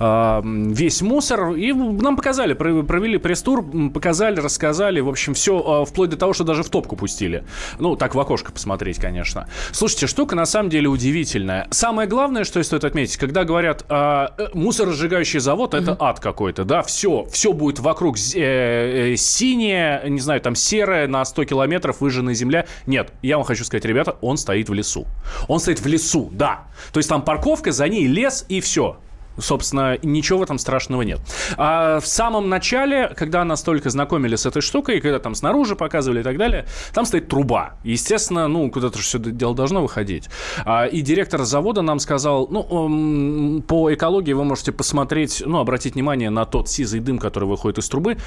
весь 0.00 1.02
мусор, 1.02 1.52
и 1.52 1.72
нам 1.72 2.16
показали, 2.16 2.54
провели 2.86 3.18
пресс-тур, 3.18 3.64
показали, 3.90 4.40
рассказали, 4.40 5.00
в 5.00 5.08
общем, 5.08 5.34
все, 5.34 5.84
вплоть 5.84 6.10
до 6.10 6.16
того, 6.16 6.32
что 6.32 6.44
даже 6.44 6.62
в 6.62 6.68
топку 6.68 6.96
пустили. 6.96 7.44
Ну, 7.78 7.96
так 7.96 8.14
в 8.14 8.20
окошко 8.20 8.52
посмотреть, 8.52 8.98
конечно. 8.98 9.48
Слушайте, 9.72 10.06
штука 10.06 10.34
на 10.34 10.46
самом 10.46 10.70
деле 10.70 10.88
удивительная. 10.88 11.68
Самое 11.70 12.08
главное, 12.08 12.44
что 12.44 12.62
стоит 12.62 12.84
отметить, 12.84 13.16
когда 13.16 13.44
говорят, 13.44 13.84
а, 13.88 14.34
э, 14.38 14.48
мусоросжигающий 14.54 15.40
завод, 15.40 15.74
это 15.74 15.96
ад 15.98 16.20
какой-то, 16.20 16.64
да, 16.64 16.82
все, 16.82 17.26
все 17.30 17.52
будет 17.52 17.80
вокруг 17.80 18.16
э, 18.34 19.12
э, 19.12 19.16
синее, 19.16 20.02
не 20.08 20.20
знаю, 20.20 20.40
там 20.40 20.54
серое, 20.54 21.06
на 21.08 21.24
100 21.24 21.44
километров 21.44 22.00
выжженная 22.00 22.34
земля. 22.34 22.66
Нет, 22.86 23.12
я 23.22 23.36
вам 23.36 23.44
хочу 23.44 23.64
сказать, 23.64 23.84
ребята, 23.84 24.16
он 24.20 24.36
стоит 24.36 24.68
в 24.68 24.74
лесу. 24.74 25.06
Он 25.48 25.60
стоит 25.60 25.80
в 25.80 25.86
лесу, 25.86 26.30
да. 26.32 26.64
То 26.92 26.98
есть 26.98 27.08
там 27.08 27.22
парковка, 27.22 27.72
за 27.72 27.88
ней 27.88 28.06
лес 28.06 28.44
и 28.48 28.60
все. 28.60 28.98
Собственно, 29.38 29.98
ничего 30.02 30.40
в 30.40 30.42
этом 30.42 30.58
страшного 30.58 31.02
нет. 31.02 31.20
А 31.56 32.00
в 32.00 32.06
самом 32.06 32.48
начале, 32.48 33.12
когда 33.16 33.44
нас 33.44 33.62
только 33.62 33.90
знакомили 33.90 34.36
с 34.36 34.46
этой 34.46 34.62
штукой, 34.62 35.00
когда 35.00 35.18
там 35.18 35.34
снаружи 35.34 35.76
показывали 35.76 36.20
и 36.20 36.22
так 36.22 36.36
далее, 36.36 36.66
там 36.92 37.04
стоит 37.04 37.28
труба. 37.28 37.74
Естественно, 37.84 38.48
ну, 38.48 38.70
куда-то 38.70 38.98
же 38.98 39.04
все 39.04 39.18
дело 39.18 39.54
должно 39.54 39.82
выходить. 39.82 40.28
А, 40.64 40.86
и 40.86 41.00
директор 41.00 41.42
завода 41.44 41.82
нам 41.82 41.98
сказал, 41.98 42.46
ну, 42.50 43.62
по 43.62 43.92
экологии 43.92 44.32
вы 44.32 44.44
можете 44.44 44.72
посмотреть, 44.72 45.42
ну, 45.44 45.58
обратить 45.58 45.94
внимание 45.94 46.30
на 46.30 46.44
тот 46.44 46.68
сизый 46.68 47.00
дым, 47.00 47.18
который 47.18 47.48
выходит 47.48 47.78
из 47.78 47.88
трубы. 47.88 48.18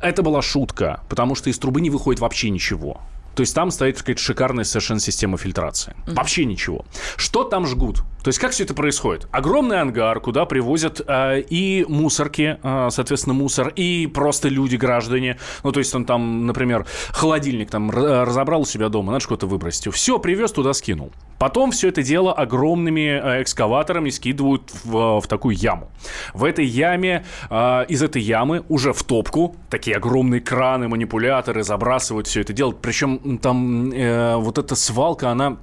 Это 0.00 0.22
была 0.22 0.42
шутка, 0.42 1.00
потому 1.08 1.34
что 1.34 1.50
из 1.50 1.58
трубы 1.58 1.80
не 1.80 1.90
выходит 1.90 2.20
вообще 2.20 2.50
ничего. 2.50 3.00
То 3.38 3.42
есть 3.42 3.54
там 3.54 3.70
стоит 3.70 3.98
какая-то 3.98 4.20
шикарная 4.20 4.64
совершенно 4.64 4.98
система 4.98 5.38
фильтрации. 5.38 5.94
Вообще 6.08 6.44
ничего. 6.44 6.84
Что 7.16 7.44
там 7.44 7.68
жгут? 7.68 7.98
То 8.24 8.30
есть 8.30 8.40
как 8.40 8.50
все 8.50 8.64
это 8.64 8.74
происходит? 8.74 9.28
Огромный 9.30 9.80
ангар, 9.80 10.18
куда 10.18 10.44
привозят 10.44 11.00
э, 11.06 11.40
и 11.48 11.86
мусорки, 11.88 12.58
э, 12.60 12.88
соответственно, 12.90 13.34
мусор, 13.34 13.68
и 13.68 14.08
просто 14.08 14.48
люди, 14.48 14.74
граждане. 14.74 15.38
Ну, 15.62 15.70
то 15.70 15.78
есть 15.78 15.94
он 15.94 16.04
там, 16.04 16.46
например, 16.46 16.84
холодильник 17.10 17.70
там 17.70 17.90
р- 17.90 18.26
разобрал 18.26 18.62
у 18.62 18.66
себя 18.66 18.88
дома, 18.88 19.12
надо 19.12 19.24
что-то 19.24 19.46
выбросить. 19.46 19.94
Все, 19.94 20.18
привез 20.18 20.50
туда, 20.50 20.72
скинул. 20.72 21.12
Потом 21.38 21.70
все 21.70 21.88
это 21.88 22.02
дело 22.02 22.32
огромными 22.32 23.20
э, 23.22 23.42
экскаваторами 23.42 24.10
скидывают 24.10 24.72
в, 24.82 25.20
в 25.20 25.26
такую 25.28 25.56
яму. 25.56 25.88
В 26.34 26.42
этой 26.42 26.66
яме, 26.66 27.24
э, 27.48 27.84
из 27.86 28.02
этой 28.02 28.20
ямы 28.20 28.64
уже 28.68 28.92
в 28.92 29.04
топку 29.04 29.54
такие 29.70 29.96
огромные 29.96 30.40
краны, 30.40 30.88
манипуляторы 30.88 31.62
забрасывают 31.62 32.26
все 32.26 32.40
это 32.40 32.52
дело. 32.52 32.72
Причем 32.72 33.20
там 33.36 33.92
э, 33.92 34.36
вот 34.36 34.58
эта 34.58 34.74
свалка, 34.74 35.30
она 35.30 35.58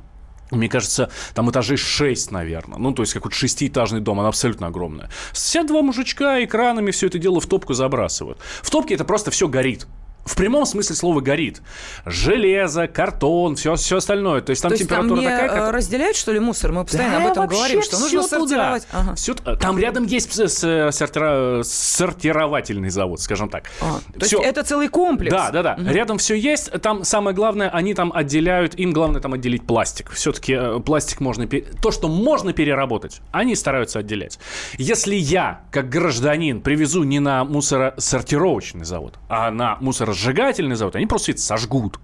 мне 0.51 0.69
кажется, 0.69 1.09
там 1.33 1.49
этажей 1.49 1.77
6, 1.77 2.31
наверное. 2.31 2.77
Ну, 2.77 2.93
то 2.93 3.01
есть, 3.01 3.13
как 3.13 3.23
вот 3.23 3.33
шестиэтажный 3.33 3.99
дом, 3.99 4.19
она 4.19 4.29
абсолютно 4.29 4.67
огромная. 4.67 5.09
Все 5.33 5.63
два 5.63 5.81
мужичка 5.81 6.43
экранами 6.43 6.91
все 6.91 7.07
это 7.07 7.17
дело 7.17 7.39
в 7.39 7.47
топку 7.47 7.73
забрасывают. 7.73 8.37
В 8.61 8.69
топке 8.69 8.93
это 8.93 9.05
просто 9.05 9.31
все 9.31 9.47
горит. 9.47 9.87
В 10.25 10.35
прямом 10.35 10.65
смысле 10.65 10.95
слова 10.95 11.21
горит. 11.21 11.61
Железо, 12.05 12.87
картон, 12.87 13.55
все, 13.55 13.75
все 13.75 13.97
остальное. 13.97 14.41
То 14.41 14.49
есть 14.49 14.61
там 14.61 14.69
То 14.69 14.73
есть 14.73 14.83
температура 14.83 15.15
там 15.15 15.19
не 15.19 15.25
такая, 15.29 15.45
э, 15.45 15.49
как... 15.49 15.73
разделяют, 15.73 16.17
что 16.17 16.31
ли, 16.31 16.39
мусор? 16.39 16.71
Мы 16.71 16.83
постоянно 16.83 17.19
Да, 17.19 17.25
об 17.25 17.31
этом 17.31 17.47
говорим, 17.47 17.81
что 17.83 17.99
нужно 17.99 18.21
всё 18.21 18.39
туда. 18.39 18.39
сортировать. 18.47 18.87
Ага. 18.91 19.15
Всё 19.15 19.33
т- 19.35 19.55
там 19.57 19.77
рядом 19.79 20.05
есть 20.05 20.33
с- 20.33 20.63
сортира- 20.91 21.63
сортировательный 21.63 22.89
завод, 22.89 23.19
скажем 23.21 23.49
так. 23.49 23.65
А, 23.81 23.99
то 24.17 24.25
Всё. 24.25 24.37
есть 24.39 24.49
это 24.49 24.63
целый 24.63 24.87
комплекс? 24.89 25.31
Да, 25.31 25.51
да, 25.51 25.63
да. 25.63 25.77
Рядом 25.91 26.17
все 26.17 26.35
есть. 26.35 26.71
Там 26.81 27.03
самое 27.03 27.35
главное, 27.35 27.69
они 27.69 27.93
там 27.93 28.11
отделяют, 28.13 28.75
им 28.75 28.93
главное 28.93 29.21
там 29.21 29.33
отделить 29.33 29.65
пластик. 29.67 30.11
Все-таки 30.11 30.79
пластик 30.83 31.19
можно... 31.19 31.47
То, 31.47 31.91
что 31.91 32.07
можно 32.07 32.53
переработать, 32.53 33.21
они 33.31 33.55
стараются 33.55 33.99
отделять. 33.99 34.39
Если 34.77 35.15
я, 35.15 35.61
как 35.71 35.89
гражданин, 35.89 36.61
привезу 36.61 37.03
не 37.03 37.19
на 37.19 37.43
мусоросортировочный 37.43 38.85
завод, 38.85 39.15
а 39.29 39.51
на 39.51 39.77
мусоросжигательный 40.15 40.75
завод, 40.75 40.95
они 40.95 41.05
просто 41.05 41.31
это 41.31 41.41
сожгут. 41.41 41.99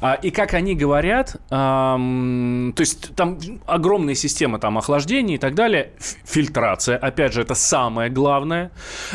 А, 0.00 0.14
И 0.14 0.30
как 0.30 0.54
они 0.54 0.74
говорят, 0.74 1.36
то 1.48 2.74
есть 2.78 3.14
там 3.14 3.38
огромная 3.66 4.14
система 4.14 4.58
там 4.58 4.78
охлаждения 4.78 5.36
и 5.36 5.38
так 5.38 5.54
далее, 5.54 5.92
фильтрация, 6.24 6.96
опять 6.96 7.32
же, 7.32 7.42
это 7.42 7.54
самое 7.54 8.10
главное. 8.10 8.70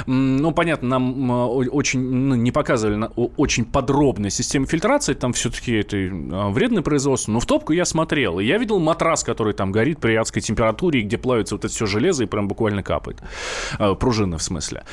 Ну, 0.06 0.52
понятно, 0.52 0.88
нам 0.90 1.30
очень 1.30 2.02
ну, 2.02 2.36
не 2.36 2.52
показывали 2.52 3.10
очень 3.38 3.66
подробная 3.66 4.30
система 4.30 4.66
фильтрации, 4.66 5.14
там 5.14 5.34
все-таки 5.34 5.74
это 5.74 5.98
а, 5.98 6.50
вредное 6.50 6.82
производство, 6.84 7.32
но 7.32 7.40
в 7.40 7.46
топку 7.46 7.74
я 7.74 7.86
смотрел, 7.86 8.40
и 8.40 8.46
я 8.46 8.58
видел 8.58 8.80
матрас, 8.80 9.24
который 9.24 9.54
там 9.54 9.72
горит 9.72 10.00
при 10.00 10.16
адской 10.16 10.42
температуре, 10.42 11.02
и 11.02 11.04
где 11.04 11.18
плавится 11.18 11.56
вот 11.56 11.66
это 11.66 11.74
все 11.74 11.86
железо 11.86 12.24
и 12.24 12.28
прям 12.28 12.48
буквально 12.48 12.84
капает. 12.84 13.22
А, 13.78 13.96
Пружина, 13.96 14.38
в 14.38 14.44
смысле. 14.44 14.84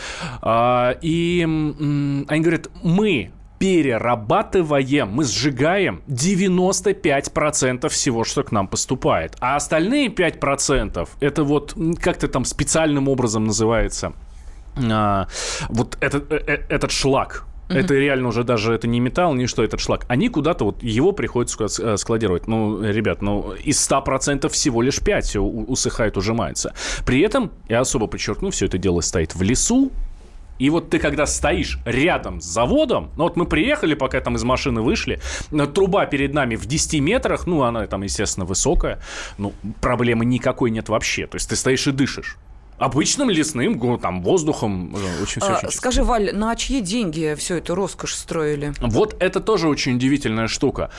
И 1.02 1.42
они 1.42 2.42
говорят, 2.42 2.68
мы 2.82 3.30
перерабатываем, 3.58 5.08
мы 5.08 5.24
сжигаем 5.24 6.02
95% 6.08 7.88
всего, 7.88 8.24
что 8.24 8.42
к 8.42 8.52
нам 8.52 8.68
поступает. 8.68 9.36
А 9.40 9.56
остальные 9.56 10.08
5% 10.08 11.08
это 11.20 11.44
вот 11.44 11.76
как-то 12.00 12.28
там 12.28 12.44
специальным 12.44 13.08
образом 13.08 13.44
называется 13.44 14.12
а, 14.76 15.26
вот 15.68 15.96
этот, 16.00 16.32
э, 16.32 16.42
э, 16.46 16.58
этот 16.68 16.90
шлак. 16.90 17.44
Это 17.68 17.94
реально 17.94 18.28
уже 18.28 18.44
даже 18.44 18.72
это 18.72 18.88
не 18.88 18.98
металл, 18.98 19.34
ни 19.34 19.44
что, 19.44 19.62
этот 19.62 19.80
шлак. 19.80 20.06
Они 20.08 20.30
куда-то 20.30 20.64
вот 20.64 20.82
его 20.82 21.12
приходится 21.12 21.66
э, 21.82 21.96
складировать. 21.98 22.48
Ну, 22.48 22.82
ребят, 22.82 23.20
ну 23.20 23.52
из 23.52 23.76
100% 23.86 24.48
всего 24.48 24.80
лишь 24.80 25.00
5 25.00 25.24
все 25.24 25.42
усыхает, 25.42 26.16
ужимается. 26.16 26.72
При 27.04 27.20
этом, 27.20 27.52
я 27.68 27.80
особо 27.80 28.06
подчеркну, 28.06 28.50
все 28.50 28.66
это 28.66 28.78
дело 28.78 29.02
стоит 29.02 29.34
в 29.34 29.42
лесу, 29.42 29.92
и 30.58 30.70
вот 30.70 30.90
ты 30.90 30.98
когда 30.98 31.26
стоишь 31.26 31.78
рядом 31.84 32.40
с 32.40 32.44
заводом, 32.44 33.10
ну 33.16 33.24
вот 33.24 33.36
мы 33.36 33.46
приехали, 33.46 33.94
пока 33.94 34.20
там 34.20 34.36
из 34.36 34.44
машины 34.44 34.82
вышли, 34.82 35.20
э, 35.50 35.66
труба 35.66 36.06
перед 36.06 36.34
нами 36.34 36.56
в 36.56 36.66
10 36.66 37.00
метрах, 37.00 37.46
ну 37.46 37.62
она 37.62 37.86
там, 37.86 38.02
естественно, 38.02 38.46
высокая, 38.46 39.00
ну 39.38 39.52
проблемы 39.80 40.24
никакой 40.24 40.70
нет 40.70 40.88
вообще. 40.88 41.26
То 41.26 41.36
есть 41.36 41.48
ты 41.48 41.56
стоишь 41.56 41.86
и 41.86 41.92
дышишь. 41.92 42.36
Обычным 42.78 43.28
лесным, 43.28 43.98
там, 43.98 44.22
воздухом, 44.22 44.94
э, 44.94 45.22
очень 45.22 45.40
все 45.40 45.52
А, 45.52 45.58
очень 45.58 45.70
скажи, 45.70 46.04
Валь, 46.04 46.32
на 46.32 46.54
чьи 46.54 46.80
деньги 46.80 47.34
всю 47.36 47.54
эту 47.54 47.74
роскошь 47.74 48.14
строили? 48.14 48.72
Вот 48.80 49.16
это 49.18 49.40
тоже 49.40 49.68
очень 49.68 49.96
удивительная 49.96 50.46
штука. 50.46 50.90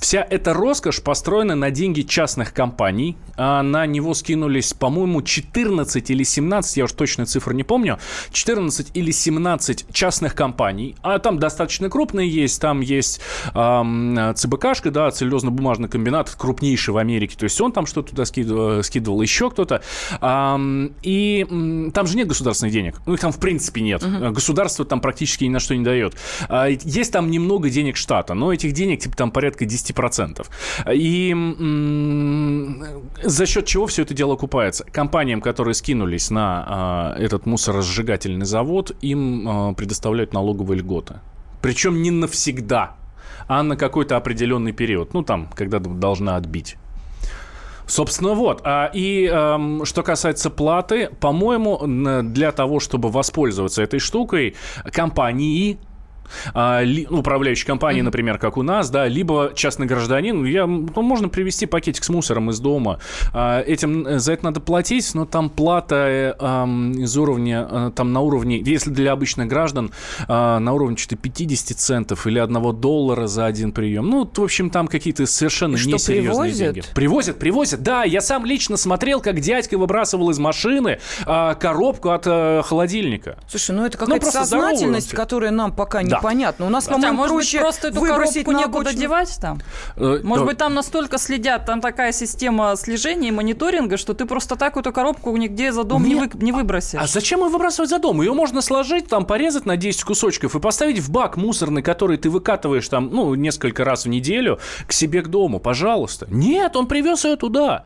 Вся 0.00 0.26
эта 0.28 0.52
роскошь 0.52 1.02
построена 1.02 1.54
на 1.54 1.70
деньги 1.70 2.02
частных 2.02 2.52
компаний. 2.52 3.16
А 3.36 3.62
на 3.62 3.86
него 3.86 4.14
скинулись, 4.14 4.72
по-моему, 4.72 5.20
14 5.22 6.10
или 6.10 6.22
17, 6.22 6.76
я 6.78 6.84
уж 6.84 6.92
точно 6.92 7.26
цифру 7.26 7.52
не 7.52 7.64
помню, 7.64 7.98
14 8.32 8.90
или 8.94 9.10
17 9.10 9.86
частных 9.92 10.34
компаний. 10.34 10.96
А 11.02 11.18
там 11.18 11.38
достаточно 11.38 11.90
крупные 11.90 12.28
есть. 12.28 12.60
Там 12.60 12.80
есть 12.80 13.20
ам, 13.52 14.34
ЦБКшка, 14.34 14.90
да, 14.90 15.08
целлюлозно-бумажный 15.08 15.88
комбинат, 15.88 16.30
крупнейший 16.30 16.94
в 16.94 16.96
Америке. 16.96 17.36
То 17.38 17.44
есть 17.44 17.60
он 17.60 17.72
там 17.72 17.86
что-то 17.86 18.10
туда 18.10 18.24
скидывал, 18.24 18.82
скидывал 18.82 19.20
еще 19.20 19.50
кто-то. 19.50 19.82
Ам, 20.20 20.92
и 21.02 21.46
м, 21.50 21.90
там 21.92 22.06
же 22.06 22.16
нет 22.16 22.28
государственных 22.28 22.72
денег. 22.72 23.00
Ну, 23.06 23.14
их 23.14 23.20
там 23.20 23.32
в 23.32 23.38
принципе 23.38 23.80
нет. 23.82 24.02
Государство 24.32 24.84
там 24.84 25.00
практически 25.00 25.44
ни 25.44 25.50
на 25.50 25.60
что 25.60 25.76
не 25.76 25.84
дает. 25.84 26.14
А, 26.48 26.68
Есть 26.68 27.12
там 27.12 27.30
немного 27.30 27.68
денег 27.70 27.96
штата, 27.96 28.34
но 28.34 28.52
этих 28.52 28.72
денег 28.72 29.00
типа 29.00 29.16
там 29.16 29.30
порядка 29.30 29.64
10%. 29.64 29.85
И 30.92 31.30
м, 31.32 32.84
за 33.22 33.46
счет 33.46 33.66
чего 33.66 33.86
все 33.86 34.02
это 34.02 34.14
дело 34.14 34.34
окупается? 34.34 34.84
Компаниям, 34.84 35.40
которые 35.40 35.74
скинулись 35.74 36.30
на 36.30 36.64
а, 36.66 37.16
этот 37.18 37.46
мусоросжигательный 37.46 38.46
завод, 38.46 38.92
им 39.00 39.48
а, 39.48 39.72
предоставляют 39.74 40.32
налоговые 40.32 40.80
льготы. 40.80 41.20
Причем 41.62 42.02
не 42.02 42.10
навсегда, 42.10 42.96
а 43.48 43.62
на 43.62 43.76
какой-то 43.76 44.16
определенный 44.16 44.72
период. 44.72 45.14
Ну, 45.14 45.22
там, 45.22 45.48
когда 45.54 45.78
должна 45.78 46.36
отбить. 46.36 46.76
Собственно, 47.86 48.34
вот. 48.34 48.62
А, 48.64 48.90
И 48.92 49.26
что 49.84 50.02
касается 50.02 50.50
платы, 50.50 51.10
по-моему, 51.20 52.22
для 52.22 52.52
того, 52.52 52.80
чтобы 52.80 53.10
воспользоваться 53.10 53.82
этой 53.82 54.00
штукой, 54.00 54.54
компании 54.92 55.78
а, 56.54 56.82
ли- 56.82 57.06
ну, 57.10 57.18
управляющие 57.20 57.66
компании, 57.66 58.00
например, 58.02 58.38
как 58.38 58.56
у 58.56 58.62
нас, 58.62 58.90
да, 58.90 59.06
либо 59.08 59.52
частный 59.54 59.86
гражданин, 59.86 60.44
я, 60.44 60.66
ну, 60.66 61.02
можно 61.02 61.28
привезти 61.28 61.66
пакетик 61.66 62.04
с 62.04 62.08
мусором 62.08 62.50
из 62.50 62.60
дома. 62.60 62.98
А, 63.32 63.60
этим 63.62 64.06
э, 64.06 64.18
за 64.18 64.32
это 64.32 64.44
надо 64.44 64.60
платить, 64.60 65.14
но 65.14 65.24
там 65.24 65.50
плата 65.50 66.36
ам, 66.38 66.92
из 66.92 67.16
уровня, 67.16 67.66
э, 67.70 67.90
там 67.94 68.12
на 68.12 68.20
уровне, 68.20 68.58
если 68.64 68.90
для 68.90 69.12
обычных 69.12 69.48
граждан, 69.48 69.92
а, 70.28 70.58
на 70.58 70.72
уровне 70.72 70.96
что-то 70.96 71.16
50 71.16 71.78
центов 71.78 72.26
или 72.26 72.38
1 72.38 72.72
доллара 72.80 73.26
за 73.26 73.46
один 73.46 73.72
прием. 73.72 74.08
Ну, 74.08 74.30
в 74.32 74.42
общем, 74.42 74.70
там 74.70 74.88
какие-то 74.88 75.26
совершенно 75.26 75.76
что, 75.76 75.90
несерьезные 75.90 76.52
привозят? 76.52 76.58
деньги. 76.74 76.82
Привозят, 76.94 77.38
привозят. 77.38 77.82
Да, 77.82 78.04
я 78.04 78.20
сам 78.20 78.44
лично 78.46 78.76
смотрел, 78.76 79.20
как 79.20 79.40
дядька 79.40 79.76
выбрасывал 79.78 80.30
из 80.30 80.38
машины 80.38 80.98
а, 81.24 81.54
коробку 81.54 82.10
от 82.10 82.26
э, 82.26 82.62
холодильника. 82.64 83.38
Слушай, 83.48 83.76
ну 83.76 83.84
это 83.84 83.98
какая-то 83.98 84.22
просто 84.22 84.44
здоровую 84.44 84.70
сознательность, 84.76 85.10
которая 85.10 85.50
нам 85.50 85.72
пока 85.72 86.02
Да. 86.02 86.15
Непонятна. 86.18 86.66
У 86.66 86.68
нас, 86.68 86.86
по-моему, 86.86 87.16
может 87.16 87.34
быть, 87.36 87.44
проще 87.50 87.60
просто 87.60 87.88
эту 87.88 88.00
коробку 88.00 88.50
на 88.52 88.58
некуда 88.58 88.80
обочину. 88.80 89.00
девать 89.00 89.38
там? 89.40 89.58
Э, 89.96 90.20
Может 90.22 90.44
да. 90.44 90.50
быть, 90.50 90.58
там 90.58 90.74
настолько 90.74 91.18
следят, 91.18 91.66
там 91.66 91.80
такая 91.80 92.12
система 92.12 92.74
слежения 92.76 93.28
и 93.28 93.30
мониторинга, 93.30 93.96
что 93.96 94.14
ты 94.14 94.26
просто 94.26 94.56
так 94.56 94.76
эту 94.76 94.92
коробку 94.92 95.36
нигде 95.36 95.72
за 95.72 95.84
дом 95.84 96.04
не, 96.04 96.14
вы- 96.14 96.30
не 96.34 96.52
выбросишь. 96.52 96.98
А 97.00 97.06
зачем 97.06 97.40
ее 97.40 97.48
выбрасывать 97.48 97.90
за 97.90 97.98
дом? 97.98 98.20
Ее 98.22 98.32
можно 98.32 98.60
сложить, 98.62 99.08
там, 99.08 99.24
порезать 99.26 99.66
на 99.66 99.76
10 99.76 100.04
кусочков 100.04 100.54
и 100.56 100.60
поставить 100.60 100.98
в 101.00 101.10
бак 101.10 101.36
мусорный, 101.36 101.82
который 101.82 102.16
ты 102.16 102.30
выкатываешь 102.30 102.88
там, 102.88 103.08
ну, 103.12 103.34
несколько 103.34 103.84
раз 103.84 104.04
в 104.04 104.08
неделю 104.08 104.58
к 104.86 104.92
себе 104.92 105.22
к 105.22 105.28
дому, 105.28 105.60
пожалуйста. 105.60 106.26
Нет, 106.30 106.76
он 106.76 106.86
привез 106.86 107.24
ее 107.24 107.36
туда. 107.36 107.84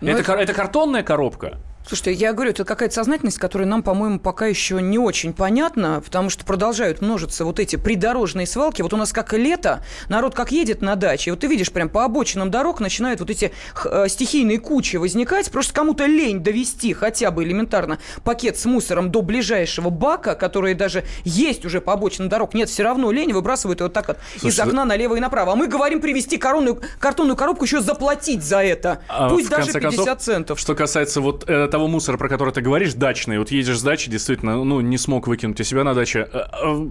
Ну, 0.00 0.08
это, 0.10 0.20
это- 0.20 0.32
это 0.34 0.52
картонная 0.54 1.02
коробка. 1.02 1.58
Слушайте, 1.86 2.12
я 2.12 2.32
говорю, 2.32 2.50
это 2.50 2.64
какая-то 2.64 2.94
сознательность, 2.94 3.38
которая 3.38 3.66
нам, 3.66 3.82
по-моему, 3.82 4.20
пока 4.20 4.46
еще 4.46 4.80
не 4.80 4.98
очень 4.98 5.32
понятна, 5.32 6.00
потому 6.04 6.30
что 6.30 6.44
продолжают 6.44 7.00
множиться 7.00 7.44
вот 7.44 7.58
эти 7.58 7.76
придорожные 7.76 8.46
свалки. 8.46 8.82
Вот 8.82 8.92
у 8.92 8.96
нас 8.96 9.12
как 9.12 9.32
лето, 9.32 9.82
народ 10.08 10.34
как 10.34 10.52
едет 10.52 10.82
на 10.82 10.94
даче, 10.94 11.32
вот 11.32 11.40
ты 11.40 11.46
видишь, 11.46 11.72
прям 11.72 11.88
по 11.88 12.04
обочинам 12.04 12.50
дорог 12.50 12.80
начинают 12.80 13.20
вот 13.20 13.30
эти 13.30 13.52
э, 13.84 14.08
стихийные 14.08 14.58
кучи 14.58 14.96
возникать, 14.96 15.50
просто 15.50 15.74
кому-то 15.74 16.06
лень 16.06 16.40
довести 16.40 16.92
хотя 16.92 17.30
бы 17.30 17.42
элементарно 17.44 17.98
пакет 18.22 18.58
с 18.58 18.66
мусором 18.66 19.10
до 19.10 19.22
ближайшего 19.22 19.90
бака, 19.90 20.34
который 20.34 20.74
даже 20.74 21.04
есть 21.24 21.64
уже 21.64 21.80
по 21.80 21.92
обочинам 21.94 22.28
дорог. 22.28 22.54
Нет, 22.54 22.68
все 22.68 22.82
равно 22.84 23.10
лень, 23.10 23.32
выбрасывают 23.32 23.80
его 23.80 23.88
так 23.88 24.08
вот 24.08 24.18
из 24.36 24.40
Слушай, 24.42 24.66
окна 24.66 24.84
налево 24.84 25.16
и 25.16 25.20
направо. 25.20 25.52
А 25.52 25.56
мы 25.56 25.66
говорим 25.66 26.00
привезти 26.00 26.36
коронную, 26.36 26.80
картонную 26.98 27.36
коробку, 27.36 27.64
еще 27.64 27.80
заплатить 27.80 28.44
за 28.44 28.62
это. 28.62 29.00
А, 29.08 29.28
Пусть 29.28 29.48
даже 29.48 29.72
конце 29.72 29.80
50 29.80 29.96
концов, 29.96 30.24
центов. 30.24 30.60
Что 30.60 30.74
касается 30.74 31.20
вот 31.20 31.48
э, 31.48 31.68
того 31.70 31.88
мусора, 31.88 32.16
про 32.16 32.28
который 32.28 32.52
ты 32.52 32.60
говоришь, 32.60 32.94
дачный, 32.94 33.38
вот 33.38 33.50
едешь 33.50 33.78
с 33.78 33.82
дачи, 33.82 34.10
действительно, 34.10 34.64
ну, 34.64 34.80
не 34.80 34.98
смог 34.98 35.26
выкинуть 35.26 35.60
у 35.60 35.64
себя 35.64 35.84
на 35.84 35.94
даче, 35.94 36.28
э, 36.32 36.40
э, 36.62 36.88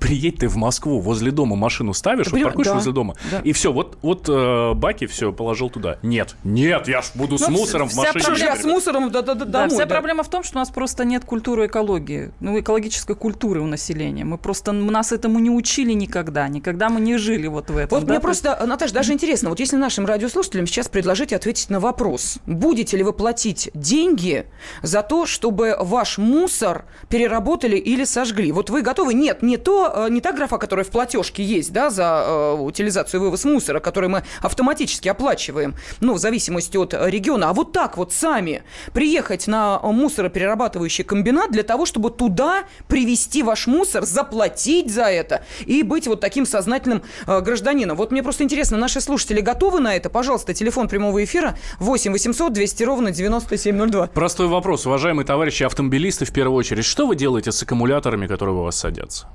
приедь 0.00 0.38
ты 0.38 0.48
в 0.48 0.56
Москву, 0.56 1.00
возле 1.00 1.30
дома 1.30 1.56
машину 1.56 1.92
ставишь, 1.94 2.30
вот 2.30 2.42
паркуешь 2.42 2.66
да, 2.66 2.74
возле 2.74 2.92
дома, 2.92 3.14
да. 3.30 3.40
и 3.40 3.52
все, 3.52 3.72
вот, 3.72 3.98
вот 4.02 4.28
э, 4.28 4.74
баки 4.74 5.06
все 5.06 5.32
положил 5.32 5.70
туда. 5.70 5.98
Нет, 6.02 6.36
нет, 6.44 6.88
я 6.88 7.02
ж 7.02 7.06
буду 7.14 7.38
с 7.38 7.48
Ну, 7.48 7.58
мусором 7.58 7.88
в 7.88 7.94
машине. 7.94 8.24
Проблема- 8.24 8.56
с 8.56 8.64
мусором 8.64 9.10
да, 9.10 9.22
да, 9.22 9.34
да, 9.34 9.44
Да, 9.44 9.50
домой? 9.52 9.68
вся 9.70 9.84
да. 9.86 9.94
проблема 9.94 10.22
в 10.22 10.28
том, 10.30 10.42
что 10.42 10.58
у 10.58 10.60
нас 10.60 10.70
просто 10.70 11.04
нет 11.04 11.24
культуры 11.24 11.66
экологии, 11.66 12.32
ну, 12.40 12.58
экологической 12.58 13.16
культуры 13.16 13.60
у 13.60 13.66
населения. 13.66 14.24
Мы 14.24 14.38
просто, 14.38 14.72
нас 14.72 15.12
этому 15.12 15.38
не 15.38 15.50
учили 15.50 15.92
никогда, 15.92 16.48
никогда 16.48 16.88
мы 16.88 17.00
не 17.00 17.18
жили 17.18 17.46
вот 17.46 17.70
в 17.70 17.76
этом. 17.76 17.98
Вот 17.98 18.06
да, 18.06 18.12
мне 18.12 18.20
просто, 18.20 18.62
Наташа, 18.66 18.94
даже 18.94 19.12
интересно, 19.12 19.48
вот 19.48 19.60
если 19.60 19.76
нашим 19.76 20.06
радиослушателям 20.06 20.66
сейчас 20.66 20.88
предложить 20.88 21.32
ответить 21.32 21.70
на 21.70 21.80
вопрос, 21.80 22.38
будете 22.46 22.96
ли 22.96 23.02
вы 23.02 23.12
платить 23.12 23.70
деньги 23.74 24.11
деньги 24.12 24.46
за 24.82 25.02
то, 25.02 25.26
чтобы 25.26 25.76
ваш 25.78 26.18
мусор 26.18 26.84
переработали 27.08 27.76
или 27.76 28.04
сожгли. 28.04 28.52
Вот 28.52 28.70
вы 28.70 28.82
готовы? 28.82 29.14
Нет, 29.14 29.42
не 29.42 29.56
то, 29.56 29.92
э, 29.94 30.08
не 30.10 30.20
та 30.20 30.32
графа, 30.32 30.58
которая 30.58 30.84
в 30.84 30.90
платежке 30.90 31.42
есть, 31.42 31.72
да, 31.72 31.90
за 31.90 32.24
э, 32.26 32.52
утилизацию 32.60 33.20
и 33.20 33.24
вывоз 33.24 33.44
мусора, 33.44 33.80
который 33.80 34.08
мы 34.08 34.22
автоматически 34.40 35.08
оплачиваем, 35.08 35.74
ну, 36.00 36.14
в 36.14 36.18
зависимости 36.18 36.76
от 36.76 36.94
региона, 36.94 37.50
а 37.50 37.52
вот 37.52 37.72
так 37.72 37.96
вот 37.96 38.12
сами 38.12 38.62
приехать 38.92 39.46
на 39.46 39.78
мусороперерабатывающий 39.80 41.04
комбинат 41.04 41.50
для 41.50 41.62
того, 41.62 41.86
чтобы 41.86 42.10
туда 42.10 42.64
привезти 42.88 43.42
ваш 43.42 43.66
мусор, 43.66 44.04
заплатить 44.04 44.92
за 44.92 45.04
это 45.04 45.44
и 45.66 45.82
быть 45.82 46.06
вот 46.06 46.20
таким 46.20 46.46
сознательным 46.46 47.02
э, 47.26 47.40
гражданином. 47.40 47.96
Вот 47.96 48.10
мне 48.10 48.22
просто 48.22 48.44
интересно, 48.44 48.76
наши 48.76 49.00
слушатели 49.00 49.40
готовы 49.40 49.80
на 49.80 49.94
это? 49.96 50.10
Пожалуйста, 50.10 50.54
телефон 50.54 50.88
прямого 50.88 51.22
эфира 51.24 51.56
8 51.78 52.12
800 52.12 52.52
200 52.52 52.82
ровно 52.84 53.10
9702. 53.10 54.01
Простой 54.08 54.46
вопрос, 54.48 54.86
уважаемые 54.86 55.24
товарищи 55.26 55.62
автомобилисты, 55.62 56.24
в 56.24 56.32
первую 56.32 56.56
очередь. 56.56 56.84
Что 56.84 57.06
вы 57.06 57.16
делаете 57.16 57.52
с 57.52 57.62
аккумуляторами, 57.62 58.26
которые 58.26 58.56
у 58.56 58.62
вас 58.62 58.76
садятся? 58.76 59.26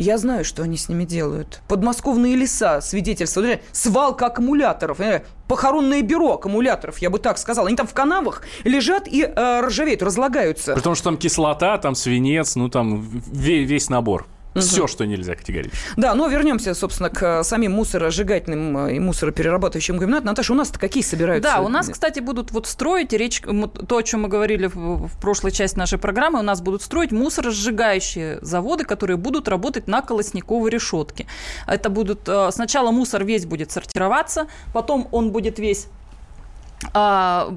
Я 0.00 0.16
знаю, 0.16 0.44
что 0.44 0.62
они 0.62 0.76
с 0.76 0.88
ними 0.88 1.04
делают. 1.04 1.60
Подмосковные 1.66 2.36
леса 2.36 2.80
свидетельствуют. 2.80 3.62
Свалка 3.72 4.26
аккумуляторов. 4.26 5.00
э, 5.00 5.24
Похоронное 5.48 6.02
бюро 6.02 6.34
аккумуляторов, 6.34 6.98
я 6.98 7.10
бы 7.10 7.18
так 7.18 7.36
сказал. 7.36 7.66
Они 7.66 7.74
там 7.74 7.88
в 7.88 7.94
канавах 7.94 8.42
лежат 8.62 9.08
и 9.08 9.24
э, 9.24 9.60
ржавеют, 9.66 10.00
разлагаются. 10.04 10.74
Потому 10.74 10.94
что 10.94 11.04
там 11.04 11.16
кислота, 11.16 11.78
там 11.78 11.96
свинец, 11.96 12.54
ну 12.54 12.68
там 12.68 13.00
ве- 13.10 13.64
весь 13.64 13.88
набор. 13.90 14.28
Все, 14.60 14.86
что 14.86 15.06
нельзя 15.06 15.34
категорически. 15.34 15.78
Да, 15.96 16.14
но 16.14 16.28
вернемся, 16.28 16.74
собственно, 16.74 17.10
к 17.10 17.40
э, 17.40 17.44
самим 17.44 17.72
мусоросжигательным 17.72 18.86
э, 18.86 18.96
и 18.96 19.00
мусороперерабатывающим 19.00 19.98
комбинатам. 19.98 20.26
Наташа, 20.26 20.52
у 20.52 20.56
нас-то 20.56 20.78
какие 20.78 21.02
собираются? 21.02 21.50
Да, 21.50 21.60
у 21.60 21.68
нас, 21.68 21.88
кстати, 21.88 22.20
будут 22.20 22.50
вот 22.50 22.66
строить, 22.66 23.12
речь, 23.12 23.40
то, 23.40 23.96
о 23.96 24.02
чем 24.02 24.22
мы 24.22 24.28
говорили 24.28 24.66
в, 24.66 25.06
в 25.08 25.20
прошлой 25.20 25.50
части 25.50 25.78
нашей 25.78 25.98
программы, 25.98 26.40
у 26.40 26.42
нас 26.42 26.60
будут 26.60 26.82
строить 26.82 27.12
мусоросжигающие 27.12 28.38
заводы, 28.42 28.84
которые 28.84 29.16
будут 29.16 29.48
работать 29.48 29.88
на 29.88 30.02
колосниковой 30.02 30.70
решетке. 30.70 31.26
Это 31.66 31.90
будут, 31.90 32.28
э, 32.28 32.50
сначала 32.52 32.90
мусор 32.90 33.24
весь 33.24 33.46
будет 33.46 33.70
сортироваться, 33.70 34.46
потом 34.72 35.08
он 35.12 35.30
будет 35.30 35.58
весь 35.58 35.88
а, 36.92 37.56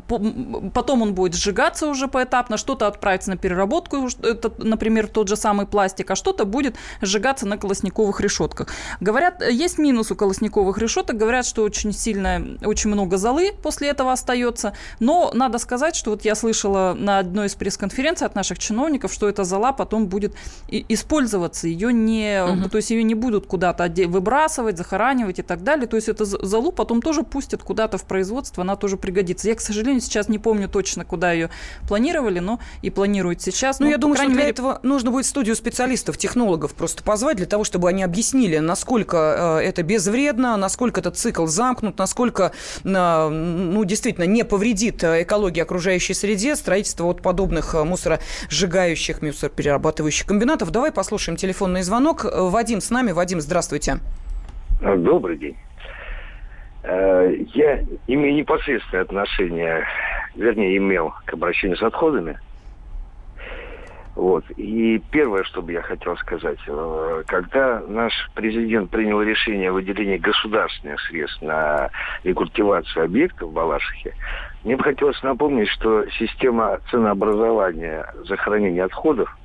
потом 0.73 1.01
он 1.03 1.13
будет 1.13 1.35
сжигаться 1.35 1.87
уже 1.87 2.07
поэтапно, 2.07 2.57
что-то 2.57 2.87
отправится 2.87 3.29
на 3.29 3.37
переработку, 3.37 4.07
это, 4.23 4.51
например, 4.57 5.07
тот 5.07 5.27
же 5.27 5.35
самый 5.35 5.65
пластик, 5.67 6.09
а 6.11 6.15
что-то 6.15 6.45
будет 6.45 6.75
сжигаться 7.01 7.47
на 7.47 7.57
колосниковых 7.57 8.19
решетках. 8.19 8.67
Говорят, 8.99 9.43
есть 9.47 9.77
минус 9.77 10.11
у 10.11 10.15
колосниковых 10.15 10.77
решеток, 10.77 11.17
говорят, 11.17 11.45
что 11.45 11.63
очень 11.63 11.93
сильно, 11.93 12.57
очень 12.63 12.89
много 12.89 13.17
золы 13.17 13.53
после 13.61 13.89
этого 13.89 14.11
остается, 14.11 14.73
но 14.99 15.31
надо 15.33 15.59
сказать, 15.59 15.95
что 15.95 16.11
вот 16.11 16.25
я 16.25 16.35
слышала 16.35 16.95
на 16.97 17.19
одной 17.19 17.47
из 17.47 17.55
пресс-конференций 17.55 18.25
от 18.25 18.35
наших 18.35 18.57
чиновников, 18.59 19.13
что 19.13 19.29
эта 19.29 19.43
зола 19.43 19.71
потом 19.71 20.07
будет 20.07 20.35
использоваться, 20.67 21.67
ее 21.67 21.93
не, 21.93 22.67
то 22.69 22.77
есть 22.77 22.89
ее 22.89 23.03
не 23.03 23.15
будут 23.15 23.45
куда-то 23.45 23.91
выбрасывать, 24.07 24.77
захоранивать 24.77 25.39
и 25.39 25.43
так 25.43 25.63
далее, 25.63 25.87
то 25.87 25.95
есть 25.95 26.09
эту 26.09 26.25
золу 26.25 26.71
потом 26.71 27.01
тоже 27.01 27.23
пустят 27.23 27.61
куда-то 27.61 27.97
в 27.97 28.05
производство, 28.05 28.63
она 28.63 28.75
тоже 28.75 28.97
пригодится. 29.11 29.49
Я, 29.49 29.55
к 29.55 29.61
сожалению, 29.61 30.01
сейчас 30.01 30.29
не 30.29 30.39
помню 30.39 30.67
точно, 30.69 31.05
куда 31.05 31.31
ее 31.33 31.49
планировали, 31.87 32.39
но 32.39 32.59
и 32.81 32.89
планируют 32.89 33.41
сейчас. 33.41 33.79
Ну, 33.79 33.89
я 33.89 33.97
думаю, 33.97 34.15
что 34.15 34.25
для 34.27 34.35
мере, 34.35 34.49
этого 34.49 34.79
нужно 34.83 35.11
будет 35.11 35.25
студию 35.25 35.55
специалистов, 35.55 36.17
технологов 36.17 36.73
просто 36.73 37.03
позвать, 37.03 37.37
для 37.37 37.45
того, 37.45 37.63
чтобы 37.63 37.89
они 37.89 38.03
объяснили, 38.03 38.57
насколько 38.57 39.59
э, 39.61 39.67
это 39.67 39.83
безвредно, 39.83 40.55
насколько 40.57 41.01
этот 41.01 41.17
цикл 41.17 41.45
замкнут, 41.45 41.97
насколько, 41.97 42.53
э, 42.83 43.29
ну, 43.29 43.83
действительно, 43.83 44.25
не 44.25 44.45
повредит 44.45 45.03
э, 45.03 45.23
экологии 45.23 45.61
окружающей 45.61 46.13
среде 46.13 46.55
строительство 46.55 47.05
вот 47.05 47.21
подобных 47.21 47.73
мусоросжигающих, 47.73 49.21
мусороперерабатывающих 49.21 50.25
комбинатов. 50.25 50.71
Давай 50.71 50.91
послушаем 50.91 51.35
телефонный 51.35 51.83
звонок. 51.83 52.25
Вадим 52.25 52.81
с 52.81 52.89
нами. 52.89 53.11
Вадим, 53.11 53.41
здравствуйте. 53.41 53.99
Добрый 54.81 55.37
день. 55.37 55.57
Э, 56.83 57.35
Я 57.53 57.83
имею 58.07 58.35
непосредственное 58.35 59.03
отношение, 59.03 59.85
вернее, 60.35 60.77
имел 60.77 61.13
к 61.25 61.33
обращению 61.33 61.77
с 61.77 61.83
отходами. 61.83 62.39
Вот. 64.15 64.43
И 64.57 65.01
первое, 65.11 65.43
что 65.43 65.61
бы 65.61 65.71
я 65.71 65.81
хотел 65.81 66.17
сказать, 66.17 66.59
э, 66.67 67.23
когда 67.27 67.81
наш 67.87 68.13
президент 68.35 68.89
принял 68.89 69.21
решение 69.21 69.69
о 69.69 69.73
выделении 69.73 70.17
государственных 70.17 70.99
средств 71.01 71.41
на 71.41 71.89
рекультивацию 72.23 73.05
объектов 73.05 73.49
в 73.49 73.53
Балашихе, 73.53 74.13
мне 74.63 74.75
бы 74.75 74.83
хотелось 74.83 75.21
напомнить, 75.23 75.69
что 75.69 76.05
система 76.19 76.79
ценообразования 76.89 78.05
захоронения 78.27 78.83
отходов 78.83 79.35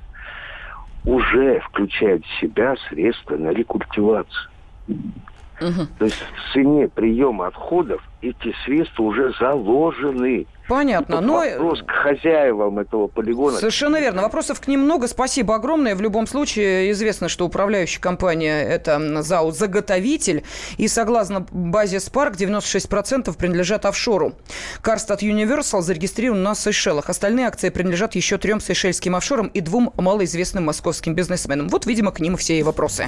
уже 1.05 1.61
включает 1.61 2.25
в 2.25 2.39
себя 2.41 2.75
средства 2.89 3.37
на 3.37 3.49
рекультивацию. 3.49 4.49
То 5.59 6.05
есть 6.05 6.17
в 6.17 6.53
цене 6.53 6.87
приема 6.87 7.47
отходов 7.47 8.01
эти 8.21 8.53
средства 8.65 9.03
уже 9.03 9.33
заложены. 9.39 10.47
Понятно. 10.67 11.21
Но... 11.21 11.39
вопрос 11.39 11.81
к 11.81 11.91
хозяевам 11.91 12.79
этого 12.79 13.07
полигона. 13.07 13.57
Совершенно 13.57 13.99
верно. 13.99 14.21
Вопросов 14.21 14.59
к 14.59 14.67
ним 14.67 14.81
много. 14.81 15.07
Спасибо 15.07 15.55
огромное. 15.55 15.95
В 15.95 16.01
любом 16.01 16.27
случае, 16.27 16.91
известно, 16.91 17.29
что 17.29 17.45
управляющая 17.45 18.01
компания– 18.01 18.61
это 18.69 19.21
ЗАО 19.23 19.51
«Заготовитель». 19.51 20.43
И 20.77 20.87
согласно 20.87 21.45
базе 21.51 21.97
Spark, 21.97 22.33
96% 22.33 23.35
принадлежат 23.37 23.85
офшору. 23.85 24.33
Карстат 24.81 25.23
Universal 25.23 25.81
зарегистрирован 25.81 26.43
на 26.43 26.53
Сейшелах. 26.53 27.09
Остальные 27.09 27.47
акции 27.47 27.69
принадлежат 27.69 28.15
еще 28.15 28.37
трем 28.37 28.59
сейшельским 28.59 29.15
офшорам 29.15 29.47
и 29.47 29.61
двум 29.61 29.93
малоизвестным 29.95 30.65
московским 30.65 31.15
бизнесменам. 31.15 31.69
Вот, 31.69 31.85
видимо, 31.85 32.11
к 32.11 32.19
ним 32.19 32.35
все 32.35 32.59
и 32.59 32.63
вопросы. 32.63 33.07